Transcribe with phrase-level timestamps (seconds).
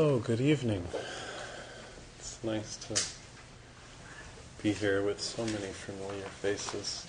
[0.00, 0.82] So, good evening.
[2.18, 2.98] It's nice to
[4.62, 7.06] be here with so many familiar faces.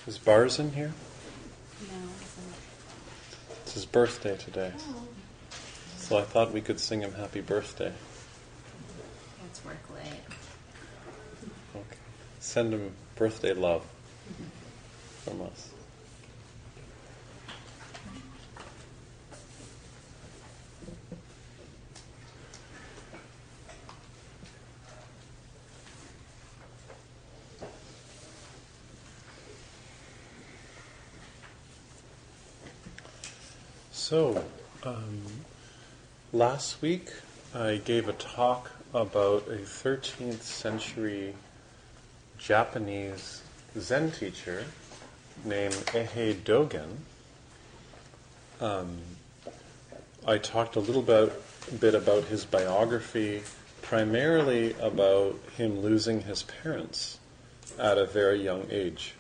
[0.05, 0.93] Is Bars in here?
[1.89, 1.95] No,
[3.63, 4.71] It's his birthday today.
[5.97, 7.91] So I thought we could sing him happy birthday.
[9.47, 10.21] it's work late.
[11.75, 11.97] Okay.
[12.52, 13.81] Send him birthday love
[15.23, 15.69] from us.
[33.94, 34.44] So,
[34.83, 35.22] um,
[36.33, 37.12] last week
[37.56, 41.33] I gave a talk about a 13th century
[42.41, 43.44] Japanese
[43.78, 44.66] Zen teacher
[45.46, 46.97] named Eihei Dogen.
[48.59, 48.97] Um,
[50.28, 51.31] I talked a little bit,
[51.80, 53.44] bit about his biography,
[53.84, 57.19] primarily about him losing his parents
[57.78, 59.13] at a very young age.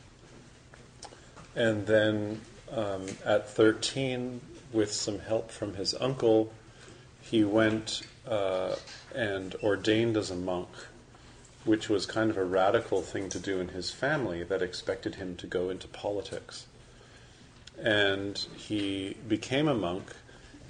[1.55, 4.41] And then um, at 13,
[4.73, 6.51] with some help from his uncle,
[7.21, 8.75] he went uh,
[9.13, 10.69] and ordained as a monk,
[11.65, 15.35] which was kind of a radical thing to do in his family that expected him
[15.35, 16.65] to go into politics.
[17.79, 20.13] And he became a monk,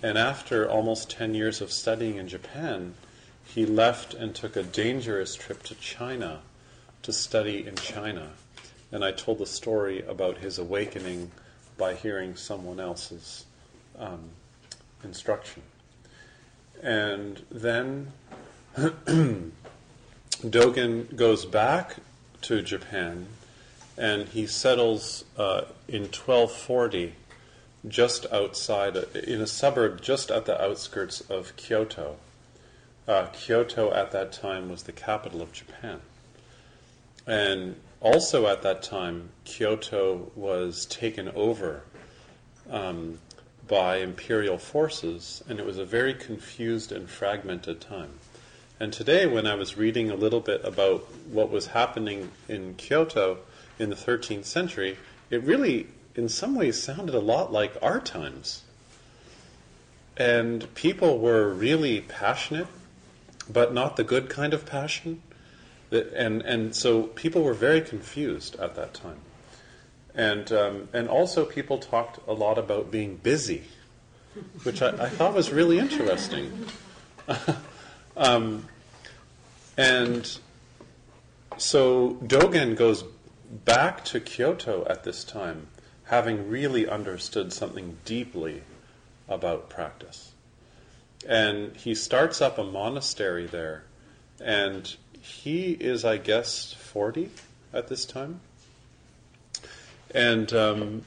[0.04, 2.96] and after almost 10 years of studying in Japan,
[3.46, 6.40] he left and took a dangerous trip to China
[7.04, 8.30] to study in China.
[8.92, 11.32] And I told the story about his awakening
[11.78, 13.46] by hearing someone else's
[13.98, 14.20] um,
[15.04, 15.64] instruction.
[16.82, 18.12] And then
[20.44, 21.98] Dogen goes back
[22.42, 23.28] to Japan
[23.96, 27.14] and he settles uh, in 1240
[27.88, 32.18] just outside, in a suburb just at the outskirts of Kyoto.
[33.08, 36.00] Uh, Kyoto at that time was the capital of Japan.
[37.28, 41.84] And also at that time, Kyoto was taken over
[42.70, 43.20] um,
[43.68, 48.14] by imperial forces, and it was a very confused and fragmented time.
[48.82, 53.38] And today, when I was reading a little bit about what was happening in Kyoto
[53.78, 54.98] in the 13th century,
[55.30, 58.64] it really, in some ways, sounded a lot like our times.
[60.18, 62.66] And people were really passionate,
[63.48, 65.22] but not the good kind of passion.
[65.92, 69.20] And, and so people were very confused at that time.
[70.16, 73.66] And, um, and also, people talked a lot about being busy,
[74.64, 76.66] which I, I thought was really interesting.
[78.18, 78.66] um,
[79.78, 80.38] and
[81.58, 83.04] so Dogen goes
[83.52, 85.68] back to Kyoto at this time,
[86.06, 88.64] having really understood something deeply
[89.28, 90.32] about practice.
[91.28, 93.84] And he starts up a monastery there,
[94.44, 97.30] and he is, I guess, 40
[97.74, 98.40] at this time.
[100.14, 101.06] And um,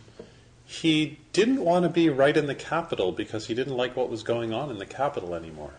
[0.64, 4.22] he didn't want to be right in the capital because he didn't like what was
[4.22, 5.74] going on in the capital anymore.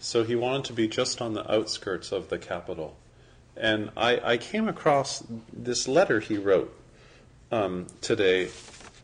[0.00, 2.96] So he wanted to be just on the outskirts of the capital.
[3.54, 6.74] And I, I came across this letter he wrote
[7.52, 8.48] um, today,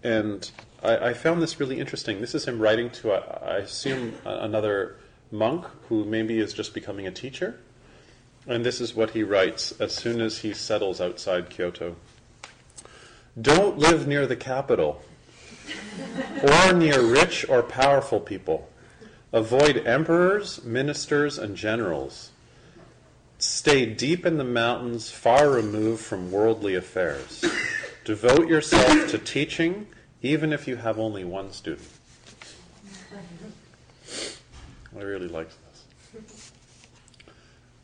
[0.02, 0.50] and
[0.82, 2.20] I, I, found this really interesting.
[2.20, 4.96] This is him writing to, I assume, another
[5.30, 7.58] monk who maybe is just becoming a teacher.
[8.46, 11.96] And this is what he writes as soon as he settles outside Kyoto.
[13.38, 15.02] Don't live near the capital
[16.42, 18.70] or near rich or powerful people.
[19.32, 22.30] Avoid emperors, ministers, and generals.
[23.38, 27.44] Stay deep in the mountains, far removed from worldly affairs.
[28.04, 29.88] Devote yourself to teaching,
[30.22, 31.88] even if you have only one student.
[34.96, 35.52] I really liked
[36.12, 36.52] this.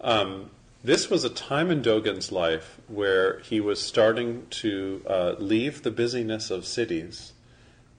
[0.01, 0.51] Um,
[0.83, 5.91] this was a time in Dogen's life where he was starting to uh, leave the
[5.91, 7.33] busyness of cities,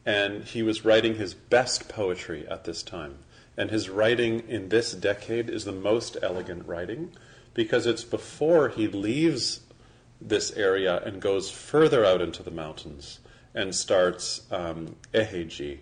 [0.06, 3.20] and he was writing his best poetry at this time.
[3.58, 7.12] And his writing in this decade is the most elegant writing
[7.54, 9.62] because it's before he leaves
[10.20, 13.20] this area and goes further out into the mountains
[13.54, 15.80] and starts um, Eiheiji,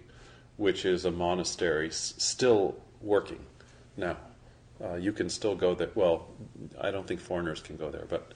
[0.57, 3.45] which is a monastery s- still working
[3.95, 4.17] now.
[4.83, 5.91] Uh, you can still go there.
[5.95, 6.27] Well,
[6.79, 8.31] I don't think foreigners can go there, but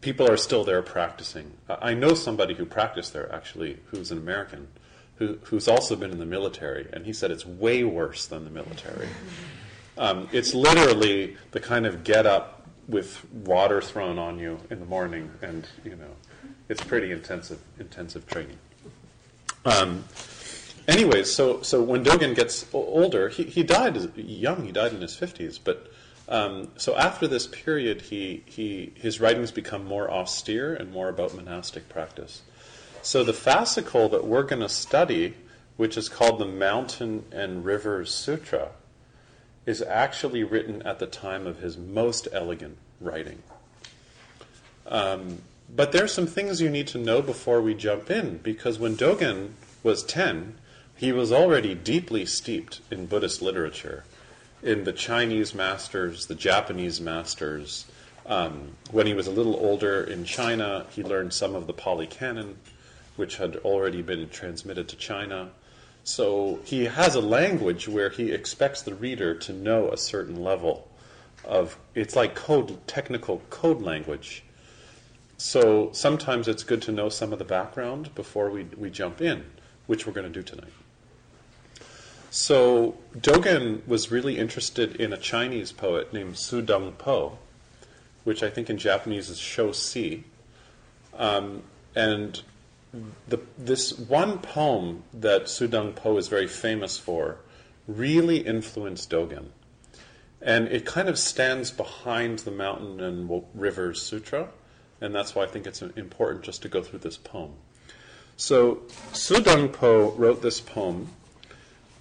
[0.00, 1.52] people are still there practicing.
[1.68, 4.68] I I know somebody who practiced there actually, who's an American,
[5.16, 8.50] who, who's also been in the military, and he said it's way worse than the
[8.50, 9.08] military.
[9.96, 14.86] Um, it's literally the kind of get up with water thrown on you in the
[14.86, 16.10] morning, and you know,
[16.68, 18.58] it's pretty intensive, intensive training.
[19.64, 20.04] Um,
[20.88, 24.64] anyways, so so when Dogen gets older, he, he died young.
[24.64, 25.92] He died in his fifties, but
[26.28, 31.34] um, so after this period, he he his writings become more austere and more about
[31.34, 32.42] monastic practice.
[33.04, 35.34] So the fascicle that we're going to study,
[35.76, 38.70] which is called the Mountain and Rivers Sutra,
[39.66, 43.42] is actually written at the time of his most elegant writing.
[44.86, 48.96] Um, but there's some things you need to know before we jump in, because when
[48.96, 49.50] Dogen
[49.82, 50.54] was 10,
[50.96, 54.04] he was already deeply steeped in Buddhist literature,
[54.62, 57.84] in the Chinese masters, the Japanese masters.
[58.24, 62.06] Um, when he was a little older in China, he learned some of the Pali
[62.06, 62.56] Canon,
[63.16, 65.50] which had already been transmitted to China.
[66.02, 70.88] So he has a language where he expects the reader to know a certain level
[71.44, 74.42] of it's like code technical code language.
[75.36, 79.44] So sometimes it's good to know some of the background before we, we jump in,
[79.86, 80.72] which we're going to do tonight.
[82.30, 87.38] So Dogen was really interested in a Chinese poet named Su Dong Po,
[88.24, 90.24] which I think in Japanese is Sho Si.
[91.16, 91.62] Um,
[91.94, 92.42] and
[93.28, 97.38] the, this one poem that Su Dong Po is very famous for
[97.86, 99.46] really influenced Dogen.
[100.40, 104.48] And it kind of stands behind the Mountain and Rivers Sutra,
[105.00, 107.52] and that's why I think it's important just to go through this poem.
[108.36, 108.82] So,
[109.12, 111.08] Su Dong Po wrote this poem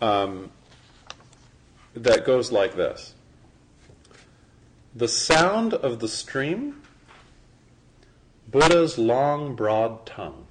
[0.02, 0.52] um,
[1.94, 3.14] that goes like this
[4.96, 6.82] The sound of the stream,
[8.50, 10.43] Buddha's long, broad tongue.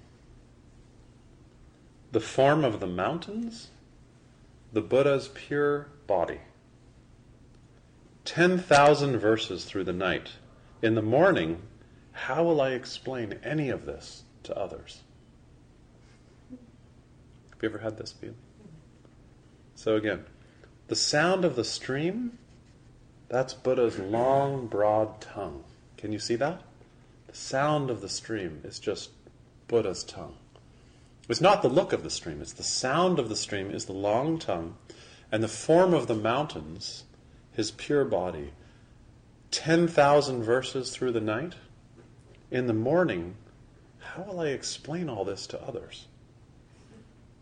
[2.12, 3.70] The form of the mountains,
[4.72, 6.40] the Buddha's pure body.
[8.26, 10.32] 10,000 verses through the night.
[10.82, 11.62] In the morning,
[12.12, 15.00] how will I explain any of this to others?
[16.50, 18.36] Have you ever had this feeling?
[19.74, 20.26] So, again,
[20.88, 22.38] the sound of the stream,
[23.28, 25.64] that's Buddha's long, broad tongue.
[25.96, 26.60] Can you see that?
[27.28, 29.10] The sound of the stream is just
[29.66, 30.36] Buddha's tongue.
[31.28, 33.92] It's not the look of the stream, it's the sound of the stream is the
[33.92, 34.76] long tongue,
[35.30, 37.04] and the form of the mountains,
[37.52, 38.52] his pure body.
[39.50, 41.54] 10,000 verses through the night.
[42.50, 43.36] In the morning,
[44.00, 46.06] how will I explain all this to others?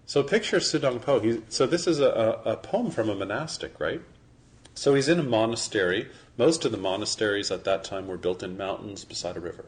[0.07, 1.21] So picture Sudong Po.
[1.21, 4.03] He, so this is a, a, a poem from a monastic, right?
[4.75, 6.09] So he's in a monastery.
[6.37, 9.67] Most of the monasteries at that time were built in mountains beside a river.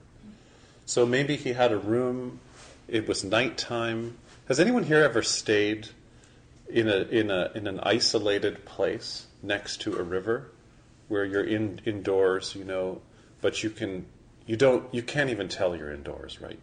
[0.85, 2.41] So maybe he had a room.
[2.93, 4.19] It was nighttime.
[4.49, 5.89] Has anyone here ever stayed
[6.69, 10.51] in a in a in an isolated place next to a river,
[11.09, 13.01] where you're in indoors, you know,
[13.41, 14.05] but you can
[14.45, 16.59] you don't you can't even tell you're indoors, right?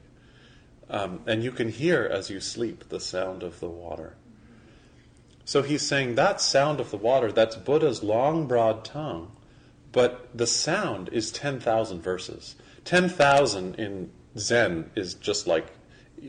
[0.87, 4.15] Um, and you can hear as you sleep the sound of the water.
[5.45, 9.31] So he's saying that sound of the water, that's Buddha's long, broad tongue,
[9.91, 12.55] but the sound is 10,000 verses.
[12.85, 15.73] 10,000 in Zen is just like,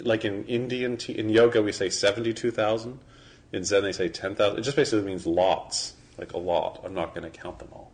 [0.02, 2.98] like in Indian, in yoga we say 72,000.
[3.52, 4.58] In Zen they say 10,000.
[4.58, 6.80] It just basically means lots, like a lot.
[6.84, 7.90] I'm not going to count them all.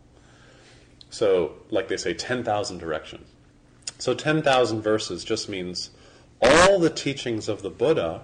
[1.09, 3.27] So, like they say, 10,000 directions.
[3.97, 5.89] So 10,000 verses just means
[6.41, 8.21] all the teachings of the Buddha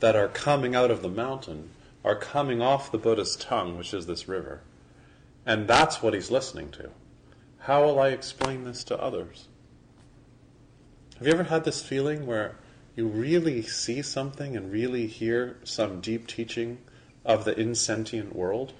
[0.00, 1.70] that are coming out of the mountain
[2.04, 4.62] are coming off the Buddha's tongue, which is this river.
[5.46, 6.90] And that's what he's listening to.
[7.60, 9.46] How will I explain this to others?
[11.18, 12.56] Have you ever had this feeling where
[12.94, 16.78] you really see something and really hear some deep teaching
[17.24, 18.72] of the insentient world?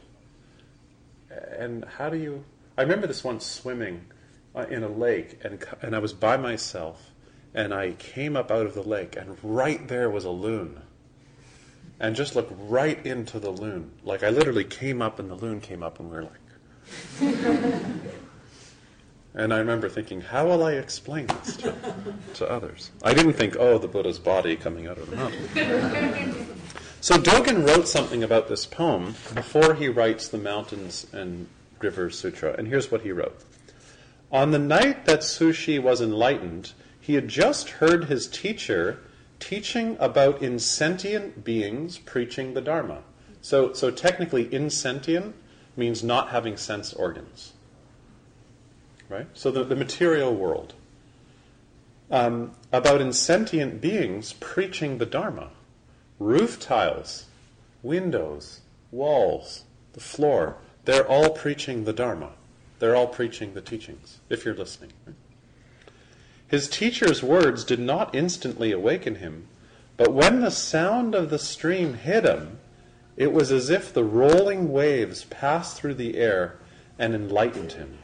[1.59, 2.45] and how do you?
[2.77, 4.07] I remember this once swimming
[4.55, 7.13] uh, in a lake, and and I was by myself,
[7.55, 10.81] and I came up out of the lake, and right there was a loon,
[12.01, 13.93] and just looked right into the loon.
[14.05, 16.33] Like I literally came up, and the loon came up, and we were like.
[19.35, 21.75] And I remember thinking, how will I explain this to,
[22.35, 22.91] to others?
[23.03, 26.47] I didn't think, oh, the Buddha's body coming out of the mountain.
[27.01, 31.47] so Dogen wrote something about this poem before he writes the Mountains and
[31.81, 32.55] Rivers Sutra.
[32.59, 33.43] And here's what he wrote
[34.31, 38.99] On the night that Su Shi was enlightened, he had just heard his teacher
[39.41, 42.99] teaching about insentient beings preaching the Dharma.
[43.41, 45.35] So, so technically, insentient
[45.75, 47.55] means not having sense organs
[49.13, 49.27] right?
[49.35, 50.75] So the, the material world.
[52.11, 55.51] Um, about insentient beings preaching the Dharma.
[56.19, 57.27] Roof tiles,
[57.83, 62.31] windows, walls, the floor, they're all preaching the Dharma.
[62.79, 64.93] They're all preaching the teachings, if you're listening.
[66.49, 69.47] His teacher's words did not instantly awaken him,
[69.97, 72.59] but when the sound of the stream hit him,
[73.17, 76.57] it was as if the rolling waves passed through the air
[76.99, 77.99] and enlightened him.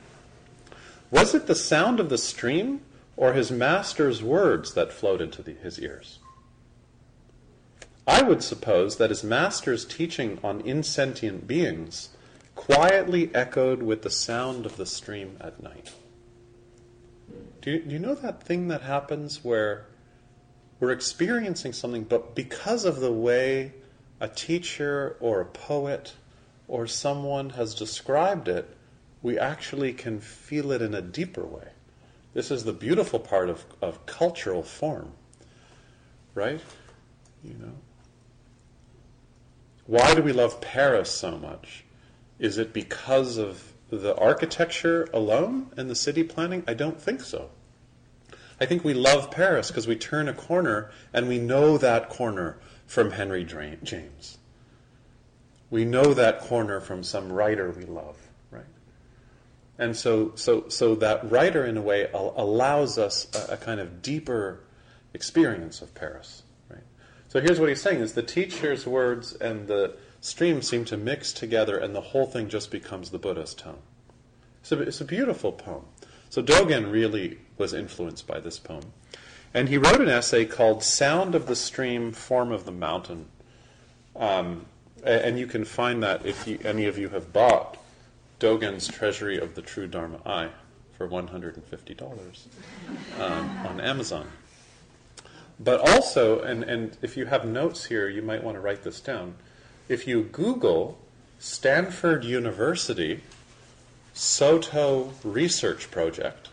[1.11, 2.83] Was it the sound of the stream
[3.17, 6.19] or his master's words that flowed into the, his ears?
[8.07, 12.11] I would suppose that his master's teaching on insentient beings
[12.55, 15.93] quietly echoed with the sound of the stream at night.
[17.61, 19.87] Do you, do you know that thing that happens where
[20.81, 23.73] we're experiencing something, but because of the way
[24.21, 26.15] a teacher or a poet
[26.67, 28.75] or someone has described it,
[29.23, 31.69] we actually can feel it in a deeper way.
[32.35, 35.13] This is the beautiful part of, of cultural form,
[36.35, 36.61] right?
[37.43, 37.75] You know.
[39.87, 41.85] Why do we love Paris so much?
[42.39, 46.63] Is it because of the architecture alone and the city planning?
[46.69, 47.51] I don't think so.
[48.61, 52.59] I think we love Paris because we turn a corner and we know that corner
[52.87, 54.39] from Henry James.
[55.71, 58.28] We know that corner from some writer we love.
[59.79, 64.03] And so, so, so that writer, in a way, allows us a, a, kind of
[64.03, 64.61] deeper
[65.15, 66.43] experience of Paris.
[66.69, 66.83] Right?
[67.29, 71.33] So here's what he's saying: is the teacher's words and the stream seem to mix
[71.33, 73.79] together, and the whole thing just becomes the Buddha's tone.
[74.63, 75.85] So it's a beautiful poem.
[76.29, 78.93] So Dogen really was influenced by this poem,
[79.55, 83.27] and he wrote an essay called "Sound of the Stream, Form of the Mountain."
[84.17, 84.67] Um,
[85.05, 87.78] and you can find that if you, any of you have bought
[88.39, 90.51] Dogen's Treasury of the True Dharma Eye
[90.97, 92.47] for $150
[93.21, 94.29] um, on Amazon.
[95.61, 99.01] But also, and, and if you have notes here, you might want to write this
[99.01, 99.35] down.
[99.89, 100.99] If you Google
[101.39, 103.23] Stanford University
[104.15, 106.49] Soto Research Project,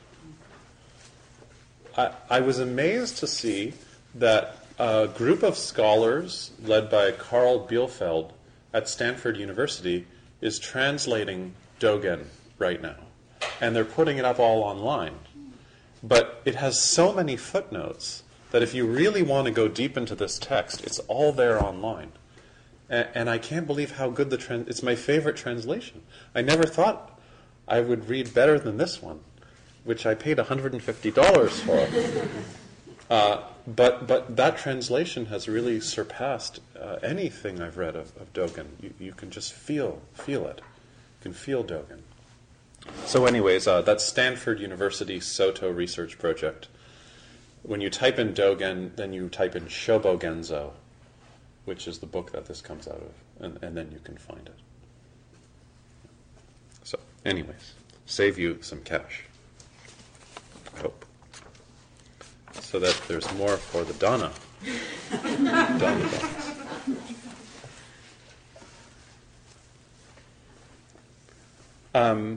[1.97, 3.73] I, I was amazed to see
[4.15, 8.31] that a group of scholars led by Carl Bielefeldt
[8.73, 10.05] at Stanford University
[10.41, 12.25] is translating Dogen
[12.57, 12.97] right now,
[13.59, 15.15] and they're putting it up all online.
[16.03, 20.15] But it has so many footnotes that if you really want to go deep into
[20.15, 22.11] this text, it's all there online.
[22.89, 24.67] And, and I can't believe how good the trans.
[24.67, 26.03] It's my favorite translation.
[26.33, 27.19] I never thought
[27.67, 29.21] I would read better than this one,
[29.83, 32.29] which I paid $150 for.
[33.07, 38.65] Uh, but but that translation has really surpassed uh, anything I've read of, of Dogen.
[38.81, 40.59] You, you can just feel feel it
[41.25, 42.01] can feel Dogen.
[43.07, 46.67] So, anyways, uh, that's Stanford University Soto Research Project.
[47.63, 50.73] When you type in Dogen, then you type in Shobo Genzo,
[51.65, 53.13] which is the book that this comes out of,
[53.43, 54.59] and, and then you can find it.
[56.83, 57.73] So, anyways,
[58.05, 59.23] save you some cash.
[60.75, 61.05] I hope.
[62.53, 64.31] So that there's more for the Dana.
[65.33, 66.24] Dana
[71.95, 72.35] Um,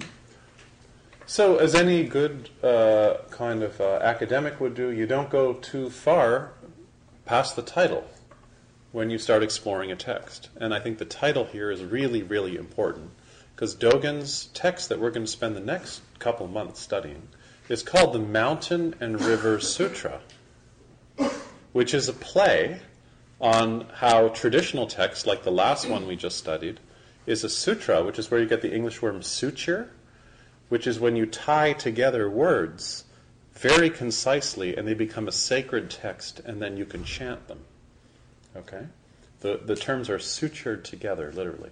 [1.27, 5.91] so, as any good uh, kind of uh, academic would do, you don't go too
[5.91, 6.53] far
[7.27, 8.09] past the title
[8.93, 10.49] when you start exploring a text.
[10.61, 13.11] And I think the title here is really, really important
[13.53, 17.27] because Dogen's text that we're going to spend the next couple months studying
[17.69, 20.21] is called the Mountain and River Sutra,
[21.73, 22.81] which is a play
[23.41, 26.79] on how traditional texts, like the last one we just studied,
[27.29, 29.91] is a sutra, which is where you get the English word suture,
[30.71, 33.05] which is when you tie together words
[33.53, 37.61] very concisely and they become a sacred text and then you can chant them.
[38.57, 38.87] Okay?
[39.41, 41.71] The, the terms are sutured together, literally.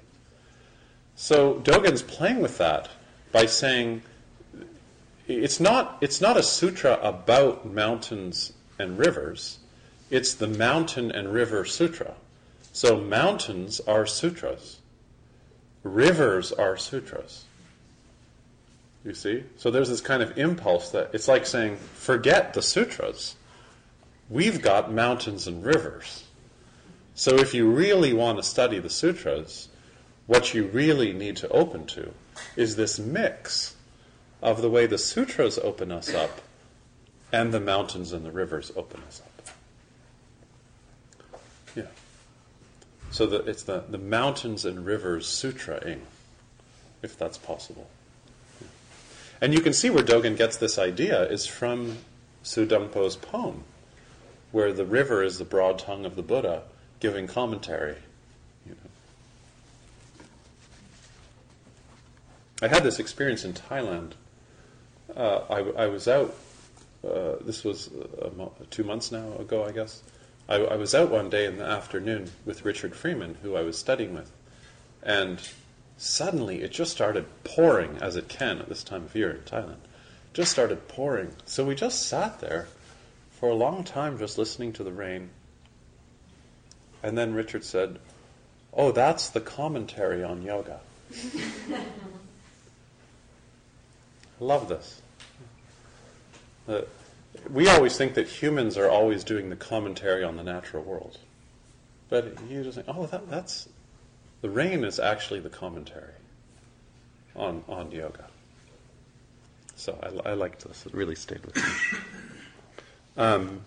[1.15, 2.91] So Dogen's playing with that
[3.33, 4.03] by saying
[5.27, 9.59] it's not, it's not a sutra about mountains and rivers,
[10.11, 12.15] it's the mountain and river sutra.
[12.73, 14.81] So mountains are sutras,
[15.87, 17.45] rivers are sutras.
[19.05, 19.45] You see?
[19.57, 23.37] So there's this kind of impulse that it's like saying, forget the sutras.
[24.29, 26.25] We've got mountains and rivers.
[27.15, 29.69] So if you really want to study the sutras,
[30.27, 32.13] what you really need to open to
[32.57, 33.77] is this mix
[34.43, 36.41] of the way the sutras open us up
[37.33, 39.36] and the mountains and the rivers open us up.
[43.11, 46.01] So it's the, the mountains and rivers sutraing,
[47.03, 47.89] if that's possible.
[49.41, 51.99] And you can see where Dogen gets this idea is from
[52.43, 53.65] Su Dong Po's poem,
[54.53, 56.63] where the river is the broad tongue of the Buddha
[57.01, 57.97] giving commentary.
[58.65, 60.27] You know.
[62.63, 64.13] I had this experience in Thailand.
[65.15, 66.35] Uh, I, I, was out,
[67.07, 67.91] uh, this was
[68.37, 70.03] mo- two months now ago, I guess.
[70.49, 73.79] I, I was out one day in the afternoon with Richard Freeman, who I was
[73.79, 74.31] studying with.
[75.03, 75.41] And
[75.97, 79.79] suddenly it just started pouring, as it can at this time of year in Thailand.
[80.33, 81.33] Just started pouring.
[81.47, 82.69] So we just sat there
[83.31, 85.31] for a long time just listening to the rain.
[87.03, 87.99] And then Richard said,
[88.73, 90.81] Oh, that's the commentary on yoga.
[91.15, 91.81] I
[94.41, 95.01] love this.
[96.69, 96.83] Uh,
[97.51, 101.19] we always think that humans are always doing the commentary on the natural world.
[102.09, 103.69] But you just think, oh, that, that's
[104.43, 106.13] the rain is actually the commentary
[107.35, 108.27] on, on yoga.
[109.75, 110.87] So I, I liked this.
[110.87, 111.63] It really stayed with me.
[113.19, 113.63] Um,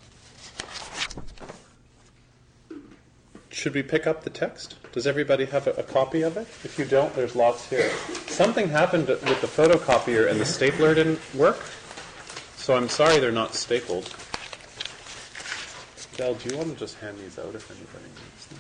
[3.50, 4.76] should we pick up the text?
[4.92, 6.48] Does everybody have a, a, copy of it?
[6.64, 7.90] If you don't, there's lots here.
[8.28, 11.60] Something happened with the photocopier and the stapler didn't work,
[12.60, 14.14] so I'm sorry they're not stapled.
[16.18, 18.60] Del, do you want to just hand these out if anybody needs them?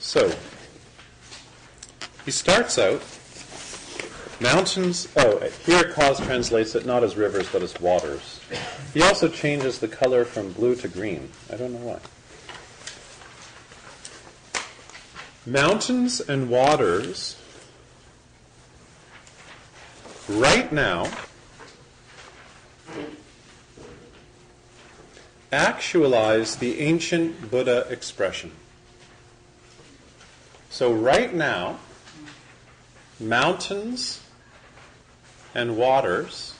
[0.00, 0.30] So,
[2.26, 3.00] he starts out,
[4.42, 8.40] mountains, oh, here Kaz translates it not as rivers but as waters.
[8.92, 11.30] He also changes the color from blue to green.
[11.50, 11.98] I don't know why.
[15.46, 17.36] Mountains and waters,
[20.28, 21.10] right now,
[25.50, 28.52] actualize the ancient Buddha expression.
[30.70, 31.78] So, right now,
[33.20, 34.20] mountains
[35.54, 36.54] and waters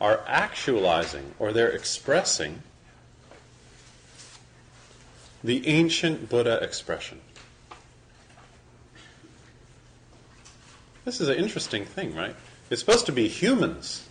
[0.00, 2.62] are actualizing or they're expressing
[5.44, 7.20] the ancient Buddha expression.
[11.04, 12.36] This is an interesting thing, right?
[12.70, 14.08] It's supposed to be humans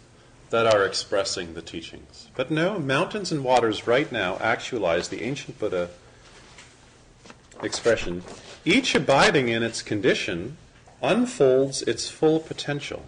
[0.50, 2.28] that are expressing the teachings.
[2.36, 5.90] But no, mountains and waters right now actualize the ancient Buddha
[7.64, 8.24] expression,
[8.66, 10.58] each abiding in its condition
[11.02, 13.06] unfolds its full potential.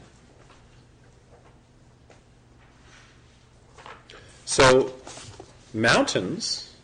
[4.45, 4.93] So,
[5.73, 6.75] mountains,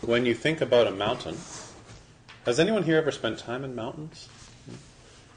[0.00, 1.36] when you think about a mountain,
[2.46, 4.28] has anyone here ever spent time in mountains?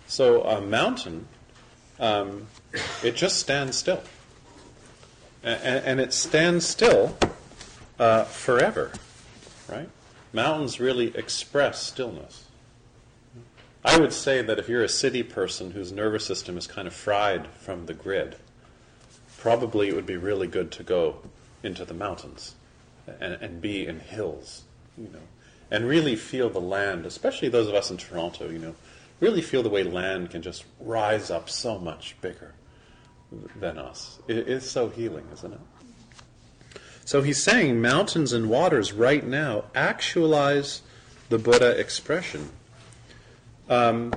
[0.07, 1.27] So, a mountain,
[1.99, 2.47] um,
[3.03, 4.03] it just stands still.
[5.43, 7.17] And, and it stands still
[7.99, 8.91] uh, forever,
[9.69, 9.89] right?
[10.33, 12.46] Mountains really express stillness.
[13.83, 16.93] I would say that if you're a city person whose nervous system is kind of
[16.93, 18.35] fried from the grid,
[19.37, 21.17] probably it would be really good to go
[21.63, 22.55] into the mountains
[23.07, 24.63] and, and be in hills,
[24.97, 25.21] you know,
[25.71, 28.75] and really feel the land, especially those of us in Toronto, you know,
[29.19, 32.53] really feel the way land can just rise up so much bigger
[33.59, 34.19] than us.
[34.27, 35.59] It is so healing, isn't it?
[37.05, 40.81] So he's saying mountains and waters right now actualize
[41.29, 42.49] the Buddha expression.
[43.69, 44.13] Um,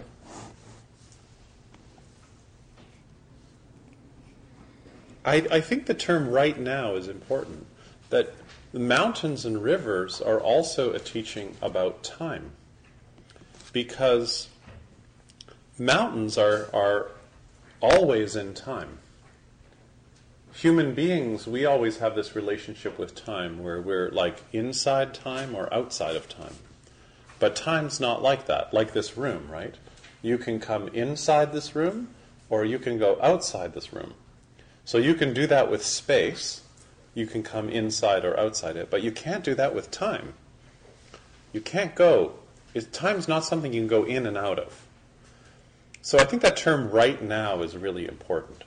[5.24, 7.66] I, I think the term right now is important.
[8.10, 8.34] That
[8.72, 12.52] the mountains and rivers are also a teaching about time.
[13.72, 14.48] Because
[15.78, 17.10] mountains are, are
[17.80, 18.98] always in time
[20.60, 25.72] human beings, we always have this relationship with time where we're like inside time or
[25.72, 26.54] outside of time.
[27.40, 29.74] But time's not like that, like this room, right?
[30.22, 32.08] You can come inside this room
[32.48, 34.14] or you can go outside this room.
[34.84, 36.62] So you can do that with space.
[37.14, 40.34] You can come inside or outside it, but you can't do that with time.
[41.52, 42.34] You can't go.
[42.92, 44.86] Time's not something you can go in and out of.
[46.02, 48.64] So I think that term right now is really important.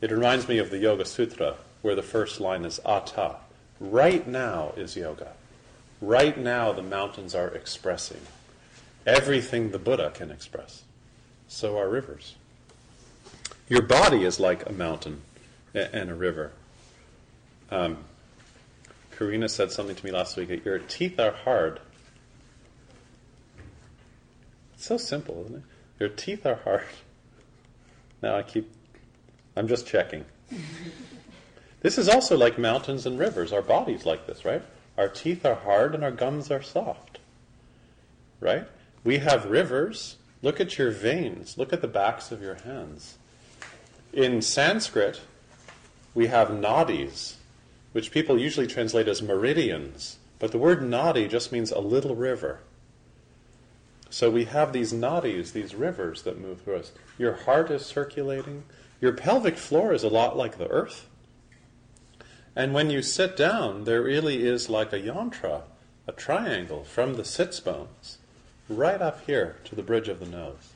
[0.00, 3.36] It reminds me of the Yoga Sutra, where the first line is atha.
[3.80, 5.32] Right now is yoga.
[6.00, 8.20] Right now the mountains are expressing
[9.06, 10.82] everything the Buddha can express.
[11.48, 12.34] So are rivers.
[13.68, 15.22] Your body is like a mountain
[15.74, 16.52] and a river.
[17.70, 17.98] Um,
[19.16, 21.80] Karina said something to me last week that your teeth are hard.
[24.74, 25.62] It's so simple, isn't it?
[25.98, 26.84] Your teeth are hard.
[28.22, 28.70] Now I keep,
[29.56, 30.24] I'm just checking.
[31.80, 33.52] this is also like mountains and rivers.
[33.52, 34.62] Our body's like this, right?
[34.96, 37.18] Our teeth are hard and our gums are soft.
[38.40, 38.66] Right?
[39.04, 40.16] We have rivers.
[40.42, 41.58] Look at your veins.
[41.58, 43.18] Look at the backs of your hands.
[44.12, 45.20] In Sanskrit,
[46.14, 47.34] we have nadis,
[47.92, 50.16] which people usually translate as meridians.
[50.38, 52.60] But the word nadi just means a little river.
[54.10, 56.92] So we have these nadis, these rivers that move through us.
[57.18, 58.64] Your heart is circulating.
[59.00, 61.06] Your pelvic floor is a lot like the earth.
[62.56, 65.62] And when you sit down, there really is like a yantra,
[66.08, 68.16] a triangle from the sits bones
[68.68, 70.72] right up here to the bridge of the nose.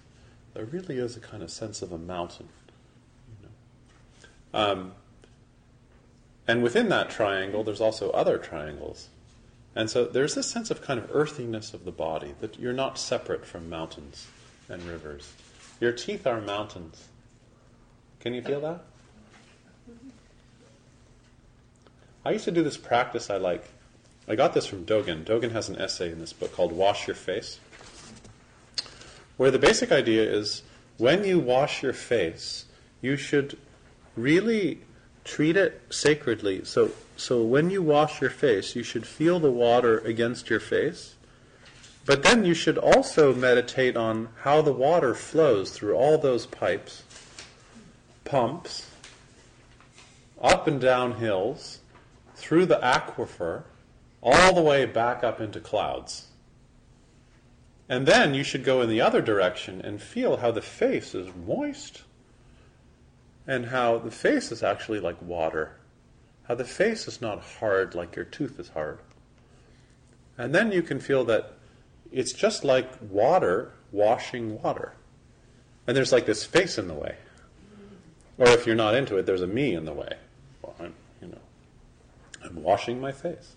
[0.53, 2.51] There really is a kind of sense of a mountain.
[3.29, 4.73] You know?
[4.73, 4.93] um,
[6.47, 9.09] and within that triangle, there's also other triangles.
[9.75, 12.99] And so there's this sense of kind of earthiness of the body, that you're not
[12.99, 14.27] separate from mountains
[14.69, 15.33] and rivers.
[15.81, 17.09] Your teeth are mountains.
[18.19, 18.85] Can you feel that?
[22.25, 23.65] I used to do this practice I like.
[24.29, 25.25] I got this from Dogen.
[25.25, 27.59] Dogen has an essay in this book called Wash Your Face,
[29.37, 30.63] where the basic idea is
[30.99, 32.67] when you wash your face,
[33.01, 33.57] you should
[34.15, 34.81] really
[35.25, 36.65] treat it sacredly.
[36.65, 41.15] So, so when you wash your face, you should feel the water against your face.
[42.05, 47.03] But then you should also meditate on how the water flows through all those pipes,
[48.25, 48.91] pumps,
[50.41, 51.80] up and down hills,
[52.41, 53.65] through the aquifer,
[54.23, 56.29] all the way back up into clouds.
[57.89, 61.29] And then you should go in the other direction and feel how the face is
[61.47, 62.03] moist
[63.47, 65.73] and how the face is actually like water.
[66.45, 68.99] How the face is not hard like your tooth is hard.
[70.39, 71.55] And then you can feel that
[72.13, 74.93] it's just like water washing water.
[75.87, 77.17] And there's like this face in the way.
[78.39, 80.15] Or if you're not into it, there's a me in the way.
[80.63, 81.39] Well, I'm, you know,
[82.51, 83.57] I'm washing my face.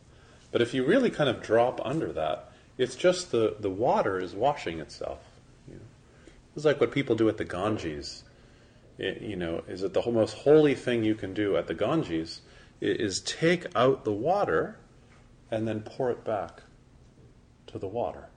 [0.52, 4.36] But if you really kind of drop under that, it's just the, the water is
[4.36, 5.20] washing itself.
[5.68, 5.82] You know?
[6.56, 8.24] It's like what people do at the Ganges.
[8.98, 12.42] It, you know, is that the most holy thing you can do at the Ganges
[12.80, 14.78] is take out the water
[15.50, 16.64] and then pour it back
[17.68, 18.30] to the water.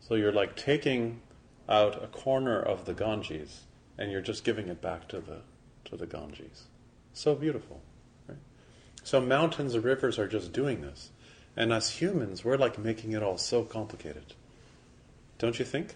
[0.00, 1.20] So you're like taking
[1.68, 3.62] out a corner of the Ganges
[3.98, 5.40] and you're just giving it back to the
[5.86, 6.64] to the Ganges.
[7.12, 7.80] So beautiful.
[9.04, 11.10] So mountains and rivers are just doing this.
[11.56, 14.32] And as humans, we're like making it all so complicated.
[15.38, 15.94] Don't you think?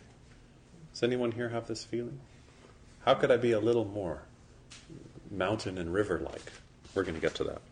[0.93, 2.21] Does anyone here have this feeling?
[3.05, 4.23] How could I be a little more
[5.31, 6.53] mountain and river like?
[6.95, 7.63] We're going to get to that.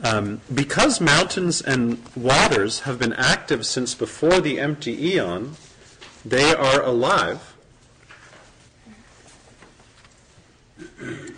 [0.00, 5.56] Um, because mountains and waters have been active since before the empty eon,
[6.24, 7.56] they are alive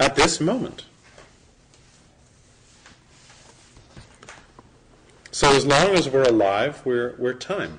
[0.00, 0.86] at this moment.
[5.30, 7.78] So as long as we're alive, we're, we're time.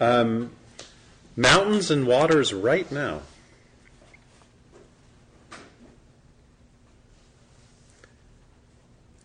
[0.00, 0.50] Um,
[1.36, 3.22] mountains and waters right now.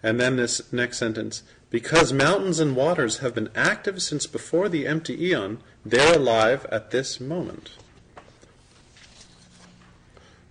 [0.04, 4.88] And then this next sentence because mountains and waters have been active since before the
[4.88, 7.72] empty eon, they're alive at this moment.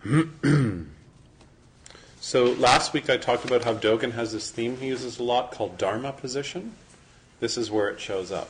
[2.21, 5.51] so last week I talked about how Dogen has this theme he uses a lot
[5.51, 6.75] called Dharma position.
[7.41, 8.49] This is where it shows up,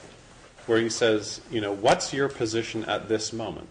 [0.67, 3.69] where he says, you know, what's your position at this moment?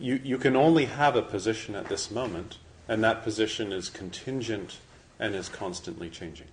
[0.00, 4.78] You, you can only have a position at this moment, and that position is contingent
[5.18, 6.48] and is constantly changing.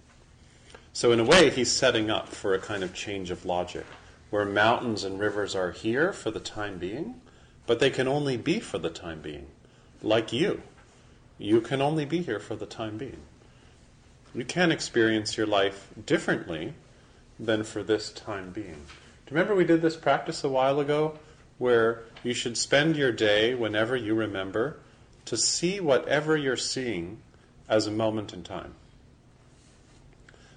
[0.92, 3.86] So, in a way, he's setting up for a kind of change of logic,
[4.30, 7.22] where mountains and rivers are here for the time being,
[7.66, 9.48] but they can only be for the time being.
[10.02, 10.62] Like you.
[11.38, 13.22] You can only be here for the time being.
[14.34, 16.74] You can experience your life differently
[17.40, 18.86] than for this time being.
[19.26, 21.18] Do you remember we did this practice a while ago
[21.58, 24.80] where you should spend your day whenever you remember
[25.26, 27.22] to see whatever you're seeing
[27.68, 28.76] as a moment in time?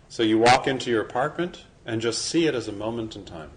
[0.08, 3.50] So you walk into your apartment and just see it as a moment in time.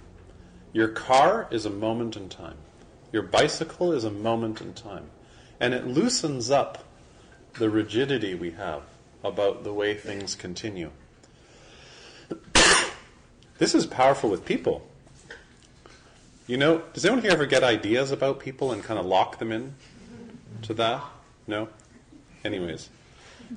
[0.72, 2.58] Your car is a moment in time.
[3.12, 5.10] Your bicycle is a moment in time.
[5.60, 6.84] And it loosens up
[7.54, 8.84] the rigidity we have
[9.24, 10.92] about the way things continue.
[13.58, 14.86] this is powerful with people.
[16.48, 19.52] You know, does anyone here ever get ideas about people and kind of lock them
[19.52, 19.76] in
[20.64, 21.04] to that?
[21.48, 21.70] No?
[22.44, 22.90] Anyways.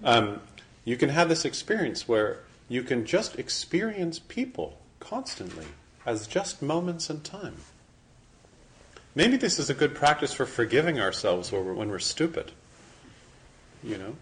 [0.03, 0.41] Um,
[0.85, 5.67] you can have this experience where you can just experience people constantly
[6.07, 7.57] as just moments in time.
[9.19, 12.53] Maybe this is a good practice for forgiving ourselves when we're, when we're stupid.
[13.83, 14.15] You know?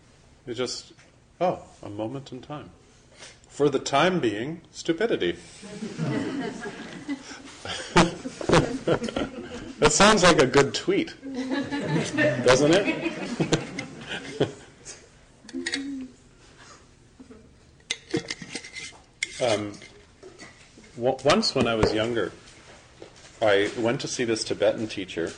[0.46, 0.94] It's just,
[1.38, 2.70] oh, a moment in time.
[3.50, 5.32] For the time being, stupidity.
[9.80, 11.12] that sounds like a good tweet,
[12.46, 13.12] doesn't it?
[19.42, 19.72] um,
[20.96, 22.32] once when I was younger,
[23.42, 25.32] I went to see this Tibetan teacher,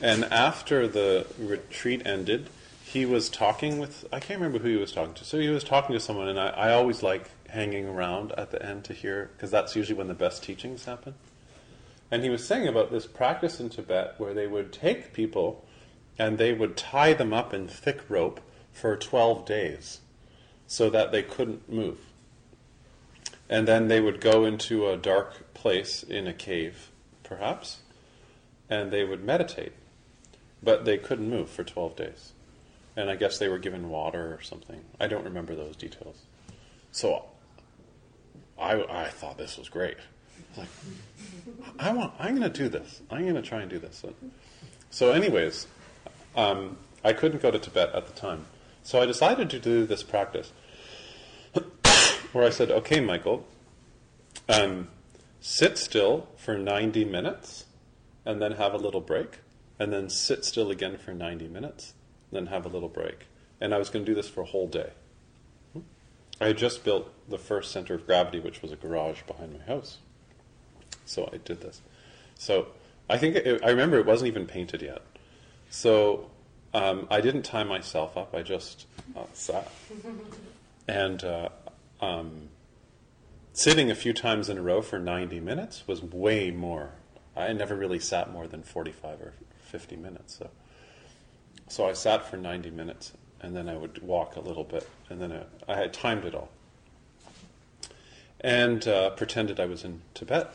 [0.00, 2.48] and after the retreat ended,
[2.84, 5.24] he was talking with, I can't remember who he was talking to.
[5.24, 8.64] So he was talking to someone, and I, I always like hanging around at the
[8.64, 11.14] end to hear, because that's usually when the best teachings happen.
[12.10, 15.64] And he was saying about this practice in Tibet where they would take people
[16.18, 18.40] and they would tie them up in thick rope
[18.72, 20.00] for 12 days
[20.66, 21.98] so that they couldn't move.
[23.48, 26.90] And then they would go into a dark place in a cave,
[27.24, 27.78] perhaps,
[28.70, 29.72] and they would meditate.
[30.62, 32.32] But they couldn't move for 12 days.
[32.96, 34.80] And I guess they were given water or something.
[35.00, 36.16] I don't remember those details.
[36.92, 37.24] So
[38.58, 39.96] I, I thought this was great.
[40.56, 40.68] Like,
[41.78, 43.02] I want, I'm going to do this.
[43.10, 44.04] I'm going to try and do this.
[44.90, 45.66] So, anyways,
[46.36, 48.46] um, I couldn't go to Tibet at the time.
[48.84, 50.52] So I decided to do this practice
[52.32, 53.46] where I said, okay, Michael,
[54.48, 54.88] um,
[55.46, 57.66] sit still for 90 minutes
[58.24, 59.40] and then have a little break,
[59.78, 61.92] and then sit still again for 90 minutes,
[62.32, 63.26] then have a little break.
[63.60, 64.92] And I was going to do this for a whole day.
[66.40, 69.62] I had just built the first center of gravity, which was a garage behind my
[69.66, 69.98] house.
[71.04, 71.82] So I did this.
[72.36, 72.68] So
[73.10, 75.02] I think it, I remember it wasn't even painted yet.
[75.68, 76.30] So
[76.72, 78.34] um, I didn't tie myself up.
[78.34, 79.70] I just uh, sat.
[80.86, 81.48] And uh,
[82.02, 82.50] um,
[83.54, 86.90] sitting a few times in a row for 90 minutes was way more.
[87.36, 89.32] I never really sat more than 45 or
[89.70, 90.36] 50 minutes.
[90.38, 90.50] So,
[91.68, 95.22] so I sat for 90 minutes and then I would walk a little bit and
[95.22, 96.50] then I, I had timed it all.
[98.40, 100.52] And uh, pretended I was in Tibet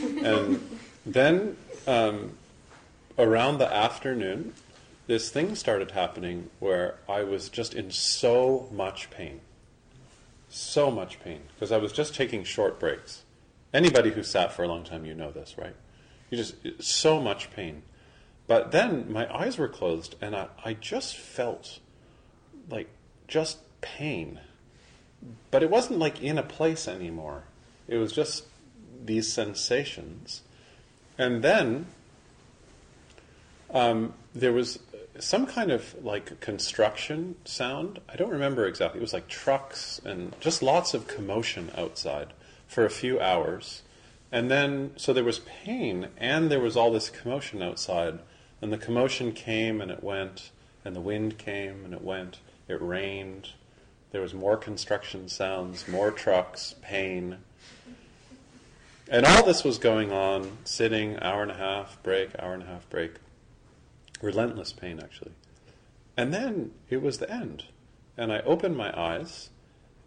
[0.00, 2.32] and then um,
[3.16, 4.52] around the afternoon,
[5.06, 9.40] this thing started happening where I was just in so much pain.
[10.48, 11.42] So much pain.
[11.54, 13.22] Because I was just taking short breaks.
[13.74, 15.74] Anybody who sat for a long time, you know this, right?
[16.30, 17.82] You just, so much pain.
[18.46, 21.80] But then my eyes were closed and I, I just felt
[22.70, 22.88] like
[23.26, 24.40] just pain.
[25.50, 27.44] But it wasn't like in a place anymore.
[27.88, 28.44] It was just
[29.04, 30.42] these sensations.
[31.18, 31.86] And then
[33.70, 34.78] um, there was
[35.20, 38.00] some kind of like construction sound.
[38.08, 39.00] I don't remember exactly.
[39.00, 42.32] It was like trucks and just lots of commotion outside
[42.66, 43.82] for a few hours.
[44.32, 48.18] And then, so there was pain and there was all this commotion outside.
[48.60, 50.50] And the commotion came and it went,
[50.84, 52.38] and the wind came and it went.
[52.68, 53.50] It rained.
[54.12, 57.38] There was more construction sounds, more trucks, pain.
[59.08, 62.66] And all this was going on, sitting, hour and a half break, hour and a
[62.66, 63.12] half break.
[64.22, 65.32] Relentless pain, actually.
[66.16, 67.64] And then it was the end.
[68.16, 69.50] And I opened my eyes,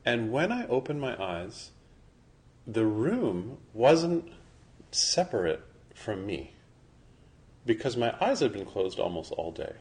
[0.06, 1.72] and when I opened my eyes,
[2.66, 4.32] the room wasn't
[4.92, 6.54] separate from me
[7.66, 9.74] because my eyes had been closed almost all day.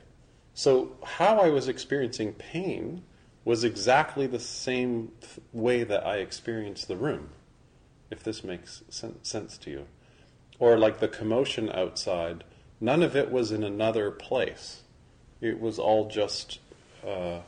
[0.52, 3.02] So, how I was experiencing pain
[3.44, 5.12] was exactly the same
[5.52, 7.30] way that I experienced the room
[8.10, 9.86] if this makes sen- sense to you.
[10.58, 12.44] Or like the commotion outside,
[12.80, 14.82] none of it was in another place.
[15.40, 16.58] It was all just,
[17.06, 17.40] uh,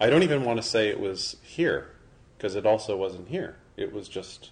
[0.00, 1.90] I don't even want to say it was here,
[2.36, 3.56] because it also wasn't here.
[3.76, 4.50] It was just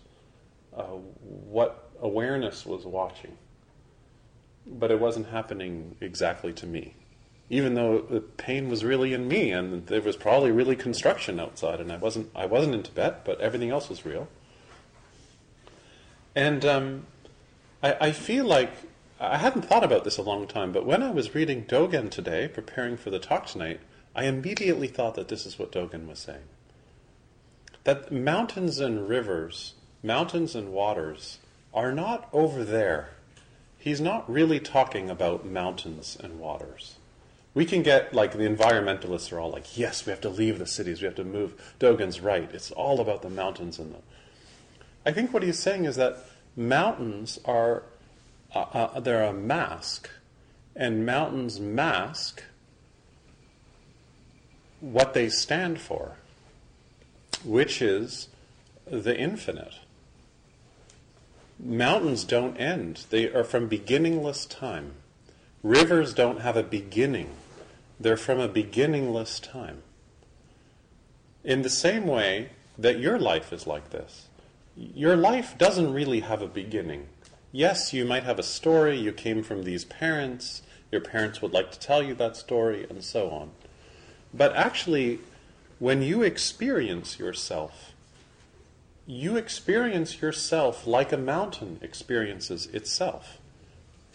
[0.76, 3.36] uh, what awareness was watching.
[4.66, 6.94] But it wasn't happening exactly to me.
[7.50, 11.80] Even though the pain was really in me, and there was probably really construction outside,
[11.80, 14.28] and I wasn't, I wasn't in Tibet, but everything else was real.
[16.36, 17.06] And um,
[17.82, 18.70] I, I feel like
[19.20, 22.46] I hadn't thought about this a long time, but when I was reading Dogen today,
[22.46, 23.80] preparing for the talk tonight,
[24.14, 26.44] I immediately thought that this is what Dogen was saying.
[27.82, 31.38] That mountains and rivers, mountains and waters,
[31.74, 33.10] are not over there.
[33.76, 36.96] He's not really talking about mountains and waters.
[37.54, 40.66] We can get, like, the environmentalists are all like, yes, we have to leave the
[40.66, 41.74] cities, we have to move.
[41.80, 42.48] Dogen's right.
[42.52, 43.98] It's all about the mountains and the.
[45.04, 46.24] I think what he's saying is that
[46.56, 47.82] mountains are
[48.54, 50.08] uh, uh, they're a mask,
[50.74, 52.42] and mountains mask
[54.80, 56.16] what they stand for,
[57.44, 58.28] which is
[58.86, 59.74] the infinite.
[61.58, 64.92] Mountains don't end, they are from beginningless time.
[65.62, 67.30] Rivers don't have a beginning,
[67.98, 69.82] they're from a beginningless time.
[71.42, 74.28] In the same way that your life is like this,
[74.76, 77.08] your life doesn't really have a beginning
[77.52, 81.70] yes, you might have a story, you came from these parents, your parents would like
[81.72, 83.50] to tell you that story, and so on.
[84.32, 85.20] But actually,
[85.78, 87.92] when you experience yourself,
[89.06, 93.38] you experience yourself like a mountain experiences itself.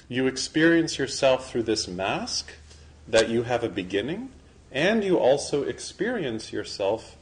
[0.07, 2.51] You experience yourself through this mask
[3.07, 4.29] that you have a beginning,
[4.71, 7.17] and you also experience yourself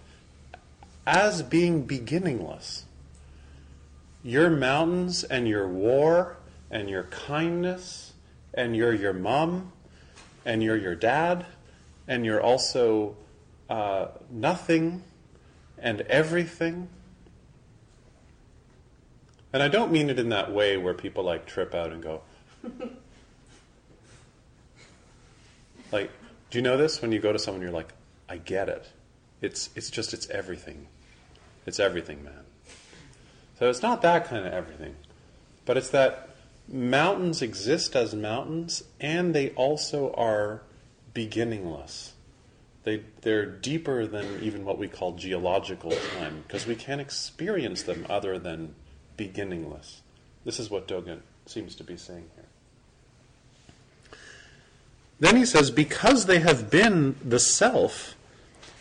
[1.05, 2.85] as being beginningless
[4.23, 6.37] your mountains and your war
[6.69, 8.13] and your kindness
[8.53, 9.71] and you're your mom
[10.45, 11.45] and you're your dad
[12.07, 13.15] and you're also
[13.69, 15.03] uh, nothing
[15.77, 16.89] and everything.
[19.53, 22.21] And I don't mean it in that way where people like trip out and go,
[25.91, 26.11] like,
[26.49, 27.01] do you know this?
[27.01, 27.93] When you go to someone, you're like,
[28.29, 28.87] I get it.
[29.41, 30.87] It's, it's just, it's everything.
[31.65, 32.45] It's everything, man.
[33.61, 34.95] So it's not that kind of everything,
[35.65, 36.29] but it's that
[36.67, 40.63] mountains exist as mountains and they also are
[41.13, 42.13] beginningless.
[42.85, 48.07] They, they're deeper than even what we call geological time because we can't experience them
[48.09, 48.73] other than
[49.15, 50.01] beginningless.
[50.43, 54.17] This is what Dogen seems to be saying here.
[55.19, 58.15] Then he says, because they have been the self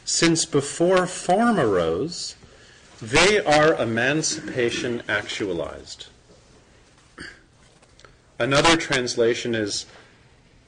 [0.07, 2.37] since before form arose,
[3.01, 6.07] they are emancipation actualized.
[8.39, 9.87] Another translation is,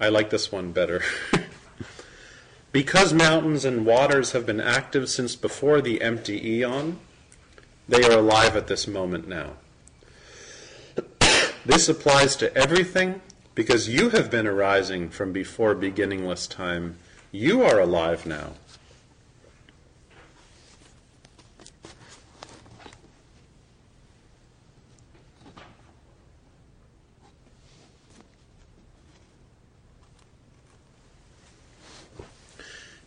[0.00, 1.02] I like this one better.
[2.72, 6.98] because mountains and waters have been active since before the empty eon,
[7.88, 9.52] they are alive at this moment now.
[11.64, 13.22] This applies to everything
[13.54, 16.96] because you have been arising from before beginningless time.
[17.30, 18.54] You are alive now.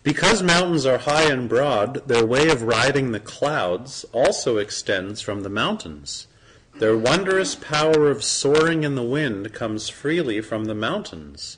[0.06, 5.42] Because mountains are high and broad, their way of riding the clouds also extends from
[5.42, 6.28] the mountains.
[6.78, 11.58] Their wondrous power of soaring in the wind comes freely from the mountains.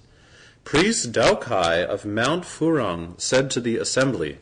[0.63, 4.37] Priest Daokai of Mount Furong said to the assembly,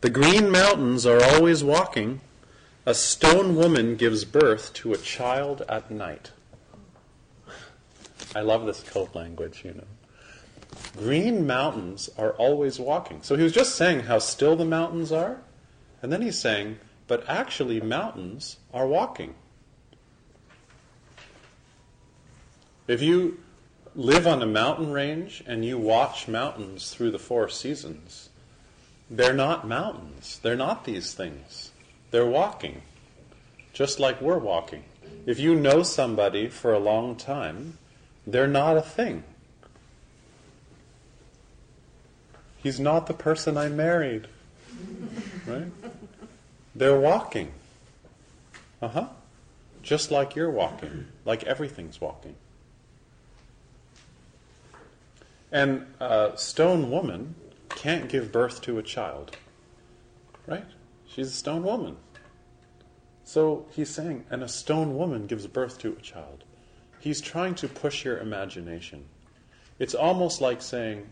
[0.00, 2.20] The green mountains are always walking.
[2.86, 6.30] A stone woman gives birth to a child at night.
[8.32, 10.01] I love this code language, you know.
[10.96, 13.22] Green mountains are always walking.
[13.22, 15.40] So he was just saying how still the mountains are,
[16.02, 19.34] and then he's saying, but actually, mountains are walking.
[22.86, 23.38] If you
[23.94, 28.30] live on a mountain range and you watch mountains through the four seasons,
[29.10, 30.40] they're not mountains.
[30.42, 31.70] They're not these things.
[32.10, 32.82] They're walking,
[33.72, 34.84] just like we're walking.
[35.26, 37.78] If you know somebody for a long time,
[38.26, 39.24] they're not a thing.
[42.62, 44.28] He's not the person I married.
[45.46, 45.66] Right?
[46.74, 47.52] They're walking.
[48.80, 49.08] Uh huh.
[49.82, 52.36] Just like you're walking, like everything's walking.
[55.50, 57.34] And a stone woman
[57.68, 59.36] can't give birth to a child.
[60.46, 60.64] Right?
[61.06, 61.96] She's a stone woman.
[63.24, 66.44] So he's saying, and a stone woman gives birth to a child.
[67.00, 69.04] He's trying to push your imagination.
[69.78, 71.06] It's almost like saying,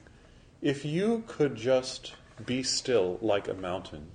[0.63, 4.11] if you could just be still like a mountain,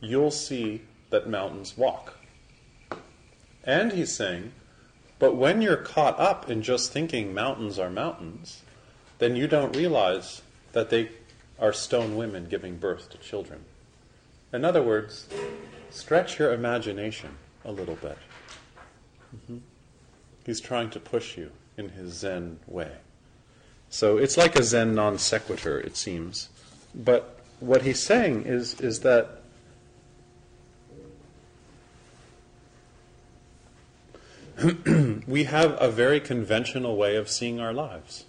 [0.00, 2.14] you'll see that mountains walk.
[3.64, 4.52] And he's saying,
[5.18, 8.62] but when you're caught up in just thinking mountains are mountains,
[9.18, 11.10] then you don't realize that they
[11.58, 13.64] are stone women giving birth to children.
[14.52, 15.28] In other words,
[15.90, 17.30] stretch your imagination
[17.64, 18.16] a little bit.
[19.34, 19.58] Mm-hmm.
[20.46, 22.92] He's trying to push you in his Zen way.
[23.90, 26.48] So it's like a Zen non sequitur, it seems.
[26.94, 29.42] But what he's saying is, is that
[35.26, 38.24] we have a very conventional way of seeing our lives.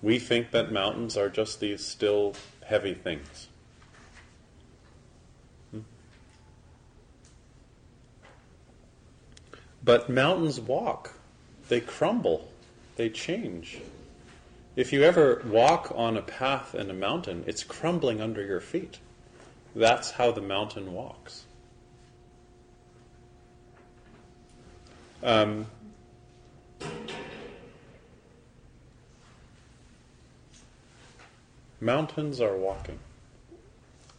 [0.00, 3.48] We think that mountains are just these still, heavy things.
[5.72, 5.80] Hmm?
[9.82, 11.14] But mountains walk,
[11.68, 12.47] they crumble,
[12.98, 13.78] they change.
[14.74, 18.98] If you ever walk on a path in a mountain, it's crumbling under your feet.
[19.74, 21.44] That's how the mountain walks.
[25.22, 25.66] Um,
[31.80, 32.98] mountains are walking.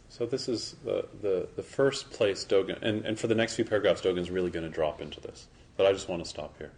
[0.08, 3.64] So this is the, the, the first place Dogen, and, and for the next few
[3.64, 5.48] paragraphs, Dogen's really going to drop into this.
[5.76, 6.72] But I just want to stop here.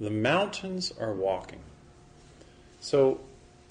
[0.00, 1.60] The mountains are walking.
[2.80, 3.20] So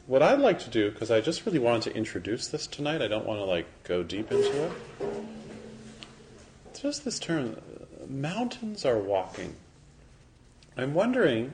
[0.08, 3.08] what I'd like to do, because I just really wanted to introduce this tonight, I
[3.08, 4.72] don't want to like go deep into it.
[6.80, 7.58] Just this term,
[8.08, 9.56] mountains are walking.
[10.78, 11.54] I'm wondering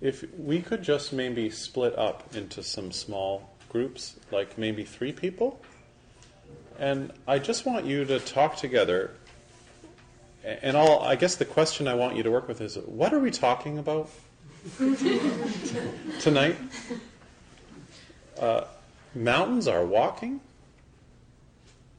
[0.00, 5.60] if we could just maybe split up into some small groups, like maybe three people.
[6.78, 9.12] And I just want you to talk together.
[10.44, 13.18] And all, I guess the question I want you to work with is what are
[13.18, 14.10] we talking about
[16.20, 16.56] tonight?
[18.38, 18.64] Uh,
[19.14, 20.40] mountains are walking?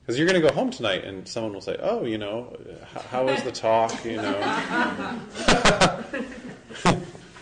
[0.02, 2.56] Because you're going to go home tonight and someone will say, oh, you know,
[3.10, 4.40] how was the talk, you know?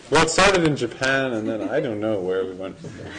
[0.10, 3.12] well, it started in Japan and then I don't know where we went from there.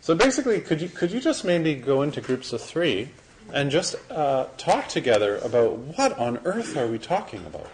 [0.00, 3.10] So basically, could you, could you just maybe go into groups of three
[3.52, 7.70] and just uh, talk together about what on earth are we talking about?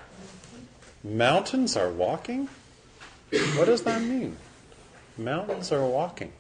[1.05, 2.49] Mountains are walking?
[3.57, 4.37] What does that mean?
[5.17, 6.33] Mountains are walking.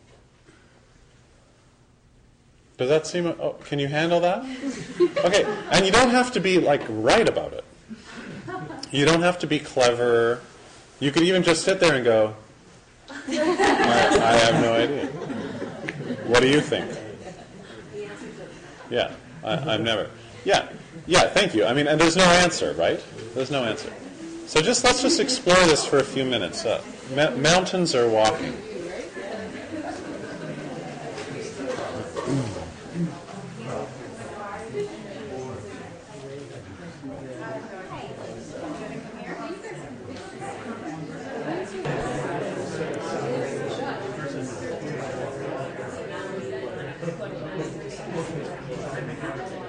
[2.76, 3.26] Does that seem?
[3.26, 4.44] Oh, can you handle that?
[5.24, 7.64] Okay, and you don't have to be like right about it.
[8.92, 10.40] You don't have to be clever.
[11.00, 12.34] You could even just sit there and go,
[13.10, 15.06] I, I have no idea.
[16.26, 16.88] What do you think?
[18.90, 19.12] Yeah,
[19.42, 20.10] I, I've never.
[20.44, 20.68] Yeah,
[21.06, 21.28] yeah.
[21.28, 21.64] Thank you.
[21.64, 23.02] I mean, and there's no answer, right?
[23.34, 23.92] There's no answer.
[24.46, 26.64] So just let's just explore this for a few minutes.
[26.64, 26.82] Uh,
[27.14, 28.54] ma- mountains are walking.
[48.98, 49.67] I make an opportunity.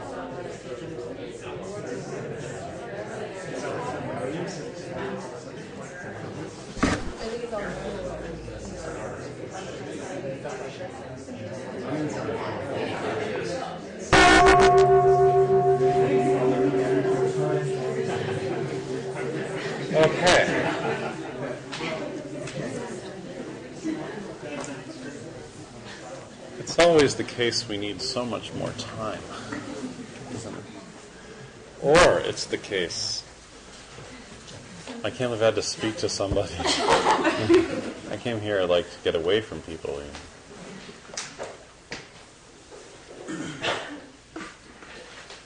[27.19, 29.19] The case we need so much more time,
[30.33, 30.63] isn't it?
[31.81, 33.25] Or it's the case
[35.03, 36.53] I can't I had to speak to somebody.
[36.57, 40.01] I came here like to get away from people.
[40.01, 40.05] You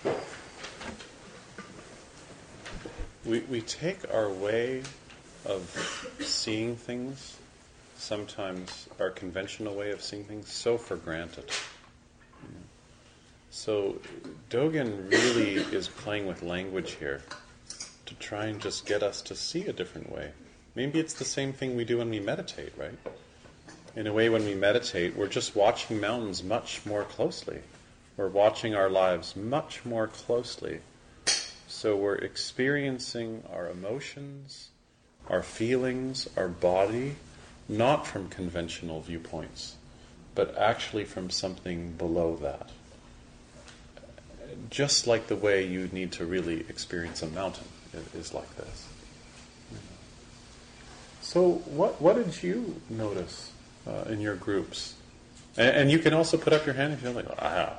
[0.04, 0.16] know.
[3.26, 4.84] We, we take our way
[5.44, 7.38] of seeing things,
[8.04, 11.46] sometimes our conventional way of seeing things, so for granted.
[13.50, 14.00] So
[14.50, 17.22] Dogen really is playing with language here
[18.06, 20.32] to try and just get us to see a different way.
[20.76, 22.98] Maybe it's the same thing we do when we meditate, right?
[23.96, 27.62] In a way, when we meditate, we're just watching mountains much more closely.
[28.18, 30.80] We're watching our lives much more closely.
[31.68, 34.70] So we're experiencing our emotions,
[35.30, 37.16] our feelings, our body,
[37.68, 39.76] not from conventional viewpoints,
[40.36, 42.70] but actually from something below that.
[44.70, 47.68] Just like the way you need to really experience a mountain
[48.14, 48.88] is like this.
[51.22, 53.52] So, what what did you notice
[53.88, 54.96] uh, in your groups?
[55.56, 57.76] And, and, you can also put up your hand if you're like, ah,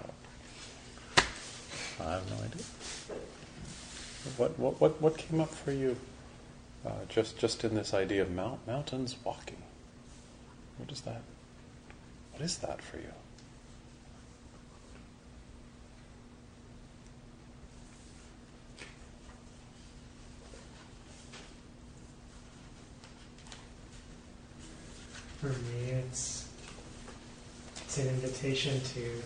[2.01, 2.64] I have no idea.
[4.37, 5.97] What what what what came up for you?
[6.87, 9.62] Uh, just just in this idea of mount, mountains walking.
[10.79, 11.22] What is that?
[12.33, 13.12] What is that for you?
[25.41, 26.49] For me, it's
[27.77, 29.22] it's an invitation to